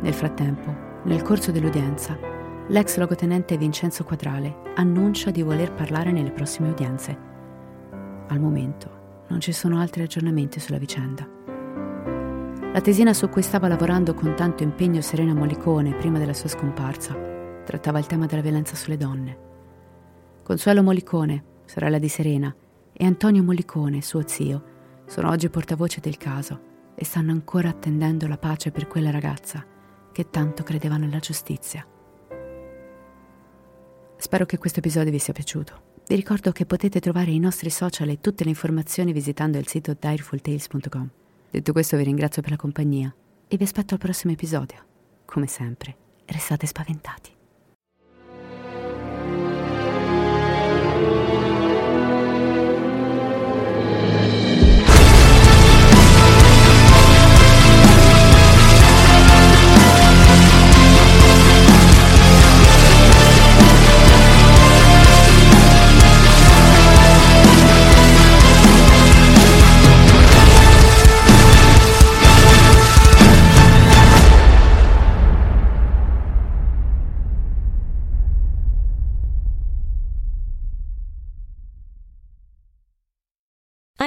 Nel 0.02 0.14
frattempo, 0.14 0.74
nel 1.04 1.22
corso 1.22 1.52
dell'udienza, 1.52 2.18
l'ex 2.66 2.96
logotenente 2.96 3.56
Vincenzo 3.56 4.02
Quadrale 4.02 4.72
annuncia 4.74 5.30
di 5.30 5.42
voler 5.42 5.72
parlare 5.72 6.10
nelle 6.10 6.32
prossime 6.32 6.70
udienze. 6.70 7.16
Al 8.26 8.40
momento 8.40 9.24
non 9.28 9.40
ci 9.40 9.52
sono 9.52 9.78
altri 9.78 10.02
aggiornamenti 10.02 10.58
sulla 10.58 10.78
vicenda. 10.78 11.24
La 12.72 12.80
tesina 12.80 13.14
su 13.14 13.28
cui 13.28 13.42
stava 13.42 13.68
lavorando 13.68 14.12
con 14.12 14.34
tanto 14.34 14.64
impegno 14.64 15.00
Serena 15.02 15.34
Mollicone 15.34 15.94
prima 15.94 16.18
della 16.18 16.34
sua 16.34 16.48
scomparsa 16.48 17.14
trattava 17.64 18.00
il 18.00 18.06
tema 18.06 18.26
della 18.26 18.42
violenza 18.42 18.74
sulle 18.74 18.96
donne. 18.96 19.38
Consuelo 20.42 20.82
Mollicone, 20.82 21.44
sorella 21.64 21.98
di 21.98 22.08
Serena, 22.08 22.52
e 22.92 23.04
Antonio 23.04 23.44
Mollicone, 23.44 24.02
suo 24.02 24.26
zio, 24.26 24.64
sono 25.06 25.28
oggi 25.28 25.48
portavoce 25.48 26.00
del 26.00 26.16
caso 26.16 26.70
e 26.96 27.04
stanno 27.04 27.30
ancora 27.30 27.68
attendendo 27.68 28.26
la 28.26 28.36
pace 28.36 28.72
per 28.72 28.88
quella 28.88 29.10
ragazza 29.10 29.64
che 30.12 30.30
tanto 30.30 30.62
credeva 30.62 30.96
nella 30.96 31.18
giustizia. 31.18 31.86
Spero 34.16 34.46
che 34.46 34.58
questo 34.58 34.78
episodio 34.78 35.10
vi 35.10 35.18
sia 35.18 35.32
piaciuto. 35.32 35.90
Vi 36.06 36.14
ricordo 36.14 36.52
che 36.52 36.66
potete 36.66 37.00
trovare 37.00 37.30
i 37.30 37.38
nostri 37.38 37.70
social 37.70 38.08
e 38.08 38.20
tutte 38.20 38.44
le 38.44 38.50
informazioni 38.50 39.12
visitando 39.12 39.58
il 39.58 39.66
sito 39.66 39.96
direfultales.com. 39.98 41.10
Detto 41.50 41.72
questo 41.72 41.96
vi 41.96 42.04
ringrazio 42.04 42.42
per 42.42 42.52
la 42.52 42.56
compagnia 42.56 43.12
e 43.48 43.56
vi 43.56 43.64
aspetto 43.64 43.94
al 43.94 44.00
prossimo 44.00 44.32
episodio. 44.32 44.78
Come 45.24 45.46
sempre, 45.46 45.96
restate 46.26 46.66
spaventati. 46.66 47.41